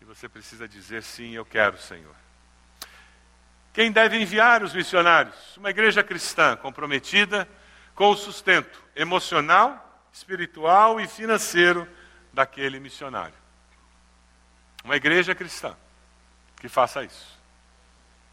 e 0.00 0.04
você 0.04 0.28
precisa 0.28 0.66
dizer 0.66 1.02
sim, 1.02 1.34
eu 1.34 1.44
quero, 1.44 1.78
Senhor. 1.78 2.14
Quem 3.72 3.92
deve 3.92 4.18
enviar 4.18 4.62
os 4.62 4.74
missionários? 4.74 5.56
Uma 5.56 5.70
igreja 5.70 6.02
cristã 6.02 6.56
comprometida 6.56 7.48
com 7.94 8.10
o 8.10 8.16
sustento 8.16 8.82
emocional, 8.96 9.87
espiritual 10.18 11.00
e 11.00 11.06
financeiro 11.06 11.88
daquele 12.32 12.80
missionário. 12.80 13.34
Uma 14.84 14.96
igreja 14.96 15.34
cristã 15.34 15.76
que 16.60 16.68
faça 16.68 17.04
isso. 17.04 17.38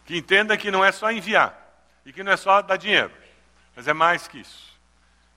Que 0.03 0.17
entenda 0.17 0.57
que 0.57 0.71
não 0.71 0.83
é 0.83 0.91
só 0.91 1.11
enviar 1.11 1.55
e 2.05 2.11
que 2.11 2.23
não 2.23 2.31
é 2.31 2.37
só 2.37 2.61
dar 2.61 2.77
dinheiro, 2.77 3.11
mas 3.75 3.87
é 3.87 3.93
mais 3.93 4.27
que 4.27 4.39
isso. 4.39 4.73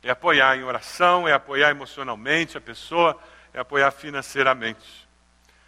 É 0.02 0.10
apoiar 0.10 0.56
em 0.56 0.64
oração, 0.64 1.28
é 1.28 1.32
apoiar 1.32 1.70
emocionalmente 1.70 2.56
a 2.56 2.60
pessoa, 2.60 3.18
é 3.52 3.60
apoiar 3.60 3.90
financeiramente. 3.90 5.06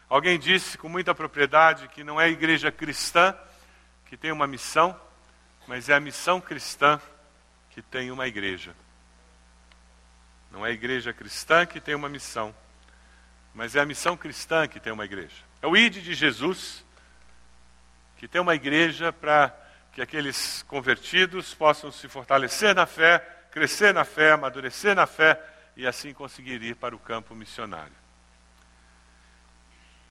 Alguém 0.09 0.39
disse 0.39 0.79
com 0.79 0.89
muita 0.89 1.15
propriedade 1.15 1.89
que 1.89 2.03
não 2.03 2.21
é 2.21 2.25
a 2.25 2.29
igreja 2.29 2.73
cristã 2.73 3.37
que 4.07 4.17
tem 4.17 4.33
uma 4.33 4.47
missão, 4.47 4.99
mas 5.67 5.89
é 5.89 5.95
a 5.95 6.01
missão 6.01 6.41
cristã 6.41 7.01
que 7.71 7.83
tem 7.83 8.11
uma 8.11 8.27
igreja. 8.27 8.75
Não 10.51 10.67
é 10.67 10.71
a 10.71 10.73
igreja 10.73 11.13
cristã 11.13 11.65
que 11.65 11.81
tem 11.81 11.95
uma 11.95 12.09
missão, 12.09 12.55
mas 13.55 13.77
é 13.77 13.81
a 13.81 13.87
missão 13.87 14.17
cristã 14.17 14.67
que 14.67 14.81
tem 14.81 14.93
uma 14.93 15.05
igreja. 15.05 15.37
É 15.63 15.67
o 15.67 15.77
ID 15.77 16.03
de 16.03 16.15
Jesus 16.15 16.85
que 18.17 18.29
tem 18.29 18.41
uma 18.41 18.55
igreja 18.55 19.13
para 19.13 19.55
que 19.93 20.03
aqueles 20.03 20.63
convertidos 20.65 21.55
possam 21.55 21.91
se 21.91 22.07
fortalecer 22.09 22.75
na 22.75 22.87
fé, 22.87 23.19
crescer 23.51 23.95
na 23.95 24.05
fé, 24.05 24.33
amadurecer 24.33 24.95
na 24.95 25.07
fé 25.07 25.41
e 25.77 25.87
assim 25.87 26.13
conseguir 26.13 26.63
ir 26.63 26.77
para 26.77 26.95
o 26.95 26.99
campo 26.99 27.35
missionário. 27.35 28.00